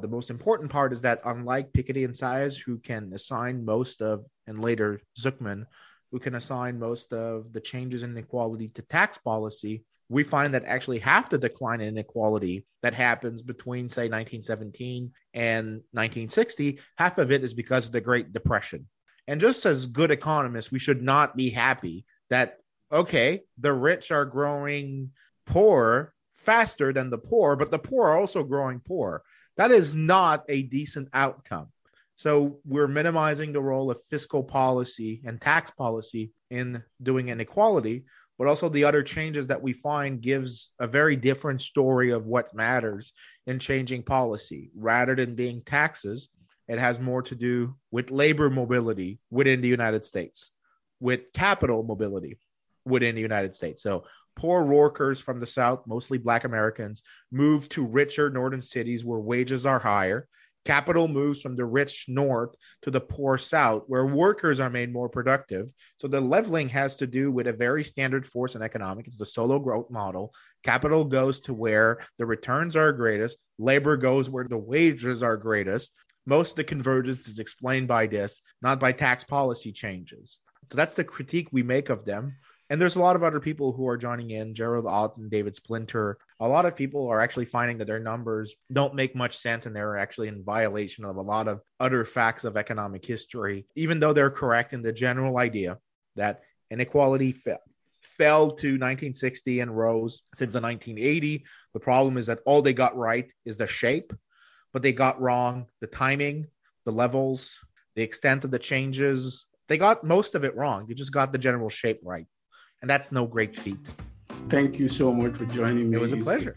The 0.00 0.08
most 0.08 0.30
important 0.30 0.70
part 0.70 0.92
is 0.92 1.02
that 1.02 1.20
unlike 1.24 1.72
Piketty 1.72 2.04
and 2.04 2.14
Saez, 2.14 2.56
who 2.56 2.78
can 2.78 3.12
assign 3.12 3.64
most 3.64 4.02
of, 4.02 4.24
and 4.46 4.62
later 4.62 5.00
Zucman, 5.18 5.66
who 6.10 6.18
can 6.18 6.34
assign 6.34 6.78
most 6.78 7.12
of 7.12 7.52
the 7.52 7.60
changes 7.60 8.02
in 8.02 8.12
inequality 8.12 8.68
to 8.68 8.82
tax 8.82 9.18
policy, 9.18 9.84
we 10.10 10.24
find 10.24 10.52
that 10.52 10.64
actually 10.64 10.98
half 10.98 11.30
the 11.30 11.38
decline 11.38 11.80
in 11.80 11.88
inequality 11.88 12.66
that 12.82 12.94
happens 12.94 13.42
between, 13.42 13.88
say, 13.88 14.02
1917 14.02 15.12
and 15.34 15.66
1960, 15.92 16.80
half 16.98 17.16
of 17.18 17.30
it 17.30 17.44
is 17.44 17.54
because 17.54 17.86
of 17.86 17.92
the 17.92 18.00
Great 18.00 18.32
Depression. 18.32 18.86
And 19.28 19.40
just 19.40 19.64
as 19.66 19.86
good 19.86 20.10
economists, 20.10 20.72
we 20.72 20.80
should 20.80 21.00
not 21.00 21.36
be 21.36 21.48
happy 21.48 22.04
that, 22.28 22.58
okay, 22.90 23.42
the 23.58 23.72
rich 23.72 24.10
are 24.10 24.24
growing 24.24 25.12
poor 25.46 26.12
faster 26.34 26.92
than 26.92 27.10
the 27.10 27.18
poor, 27.18 27.54
but 27.54 27.70
the 27.70 27.78
poor 27.78 28.08
are 28.08 28.18
also 28.18 28.42
growing 28.42 28.80
poor. 28.80 29.22
That 29.58 29.70
is 29.70 29.94
not 29.94 30.44
a 30.48 30.62
decent 30.62 31.08
outcome. 31.14 31.68
So 32.16 32.58
we're 32.64 32.88
minimizing 32.88 33.52
the 33.52 33.62
role 33.62 33.92
of 33.92 34.02
fiscal 34.02 34.42
policy 34.42 35.22
and 35.24 35.40
tax 35.40 35.70
policy 35.70 36.32
in 36.50 36.82
doing 37.00 37.28
inequality 37.28 38.04
but 38.40 38.48
also 38.48 38.70
the 38.70 38.84
other 38.84 39.02
changes 39.02 39.48
that 39.48 39.60
we 39.60 39.74
find 39.74 40.22
gives 40.22 40.70
a 40.78 40.86
very 40.86 41.14
different 41.14 41.60
story 41.60 42.10
of 42.10 42.24
what 42.24 42.54
matters 42.54 43.12
in 43.46 43.58
changing 43.58 44.02
policy. 44.02 44.70
Rather 44.74 45.14
than 45.14 45.34
being 45.34 45.60
taxes 45.60 46.30
it 46.66 46.78
has 46.78 46.98
more 46.98 47.20
to 47.20 47.34
do 47.34 47.74
with 47.90 48.10
labor 48.10 48.48
mobility 48.48 49.18
within 49.30 49.60
the 49.60 49.68
united 49.68 50.06
states 50.06 50.52
with 51.00 51.32
capital 51.34 51.82
mobility 51.82 52.38
within 52.86 53.14
the 53.14 53.20
united 53.20 53.54
states. 53.54 53.82
So 53.82 54.04
poor 54.36 54.62
workers 54.62 55.20
from 55.20 55.38
the 55.38 55.46
south 55.46 55.86
mostly 55.86 56.16
black 56.16 56.44
americans 56.44 57.02
move 57.30 57.68
to 57.68 57.84
richer 57.84 58.30
northern 58.30 58.62
cities 58.62 59.04
where 59.04 59.18
wages 59.18 59.66
are 59.66 59.80
higher 59.80 60.26
Capital 60.64 61.08
moves 61.08 61.40
from 61.40 61.56
the 61.56 61.64
rich 61.64 62.04
north 62.08 62.54
to 62.82 62.90
the 62.90 63.00
poor 63.00 63.38
south, 63.38 63.84
where 63.86 64.06
workers 64.06 64.60
are 64.60 64.68
made 64.70 64.92
more 64.92 65.08
productive. 65.08 65.72
So 65.96 66.06
the 66.06 66.20
leveling 66.20 66.68
has 66.68 66.96
to 66.96 67.06
do 67.06 67.32
with 67.32 67.46
a 67.46 67.52
very 67.52 67.82
standard 67.82 68.26
force 68.26 68.56
in 68.56 68.62
economics. 68.62 69.08
It's 69.08 69.16
the 69.16 69.24
Solow 69.24 69.62
growth 69.62 69.90
model. 69.90 70.34
Capital 70.62 71.04
goes 71.04 71.40
to 71.40 71.54
where 71.54 72.00
the 72.18 72.26
returns 72.26 72.76
are 72.76 72.92
greatest, 72.92 73.38
labor 73.58 73.96
goes 73.96 74.28
where 74.28 74.44
the 74.44 74.58
wages 74.58 75.22
are 75.22 75.36
greatest. 75.36 75.92
Most 76.26 76.50
of 76.50 76.56
the 76.56 76.64
convergence 76.64 77.26
is 77.26 77.38
explained 77.38 77.88
by 77.88 78.06
this, 78.06 78.42
not 78.60 78.78
by 78.78 78.92
tax 78.92 79.24
policy 79.24 79.72
changes. 79.72 80.40
So 80.70 80.76
that's 80.76 80.94
the 80.94 81.04
critique 81.04 81.48
we 81.50 81.62
make 81.62 81.88
of 81.88 82.04
them. 82.04 82.36
And 82.68 82.80
there's 82.80 82.94
a 82.94 83.00
lot 83.00 83.16
of 83.16 83.24
other 83.24 83.40
people 83.40 83.72
who 83.72 83.88
are 83.88 83.96
joining 83.96 84.30
in, 84.30 84.54
Gerald 84.54 84.86
and 85.16 85.30
David 85.30 85.56
Splinter. 85.56 86.18
A 86.40 86.48
lot 86.48 86.64
of 86.64 86.74
people 86.74 87.06
are 87.08 87.20
actually 87.20 87.44
finding 87.44 87.78
that 87.78 87.86
their 87.86 88.00
numbers 88.00 88.54
don't 88.72 88.94
make 88.94 89.14
much 89.14 89.36
sense 89.36 89.66
and 89.66 89.76
they're 89.76 89.98
actually 89.98 90.28
in 90.28 90.42
violation 90.42 91.04
of 91.04 91.16
a 91.16 91.22
lot 91.22 91.48
of 91.48 91.60
other 91.78 92.04
facts 92.04 92.44
of 92.44 92.56
economic 92.56 93.04
history, 93.04 93.66
even 93.76 94.00
though 94.00 94.12
they're 94.14 94.30
correct 94.30 94.72
in 94.72 94.82
the 94.82 94.92
general 94.92 95.38
idea 95.38 95.78
that 96.16 96.40
inequality 96.70 97.32
fell 97.32 97.58
fell 98.02 98.46
to 98.46 98.68
1960 98.68 99.60
and 99.60 99.76
rose 99.76 100.22
since 100.34 100.54
the 100.54 100.60
1980. 100.60 101.44
The 101.74 101.80
problem 101.80 102.16
is 102.16 102.26
that 102.26 102.40
all 102.46 102.62
they 102.62 102.72
got 102.72 102.96
right 102.96 103.30
is 103.44 103.58
the 103.58 103.66
shape, 103.66 104.14
but 104.72 104.80
they 104.80 104.92
got 104.92 105.20
wrong 105.20 105.66
the 105.82 105.86
timing, 105.86 106.46
the 106.86 106.92
levels, 106.92 107.58
the 107.96 108.02
extent 108.02 108.44
of 108.44 108.50
the 108.50 108.58
changes. 108.58 109.44
They 109.68 109.76
got 109.76 110.02
most 110.02 110.34
of 110.34 110.44
it 110.44 110.56
wrong. 110.56 110.86
They 110.86 110.94
just 110.94 111.12
got 111.12 111.30
the 111.30 111.38
general 111.38 111.68
shape 111.68 112.00
right 112.02 112.26
and 112.80 112.90
that's 112.90 113.12
no 113.12 113.26
great 113.26 113.56
feat. 113.56 113.90
Thank 114.48 114.78
you 114.78 114.88
so 114.88 115.12
much 115.12 115.36
for 115.36 115.44
joining 115.46 115.90
me. 115.90 115.96
It 115.96 116.00
was 116.00 116.12
a 116.12 116.16
pleasure. 116.16 116.56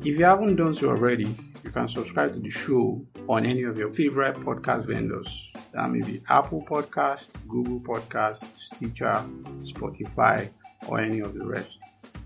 If 0.00 0.18
you 0.18 0.24
haven't 0.24 0.56
done 0.56 0.74
so 0.74 0.90
already, 0.90 1.34
you 1.64 1.70
can 1.70 1.88
subscribe 1.88 2.32
to 2.32 2.38
the 2.38 2.50
show 2.50 3.04
on 3.28 3.44
any 3.44 3.64
of 3.64 3.76
your 3.76 3.92
favorite 3.92 4.36
podcast 4.36 4.86
vendors. 4.86 5.52
That 5.72 5.90
may 5.90 6.02
be 6.02 6.22
Apple 6.28 6.64
Podcast, 6.64 7.28
Google 7.46 7.80
Podcast, 7.80 8.46
Stitcher, 8.56 9.22
Spotify, 9.64 10.48
or 10.86 11.00
any 11.00 11.18
of 11.20 11.34
the 11.34 11.46
rest. 11.46 11.78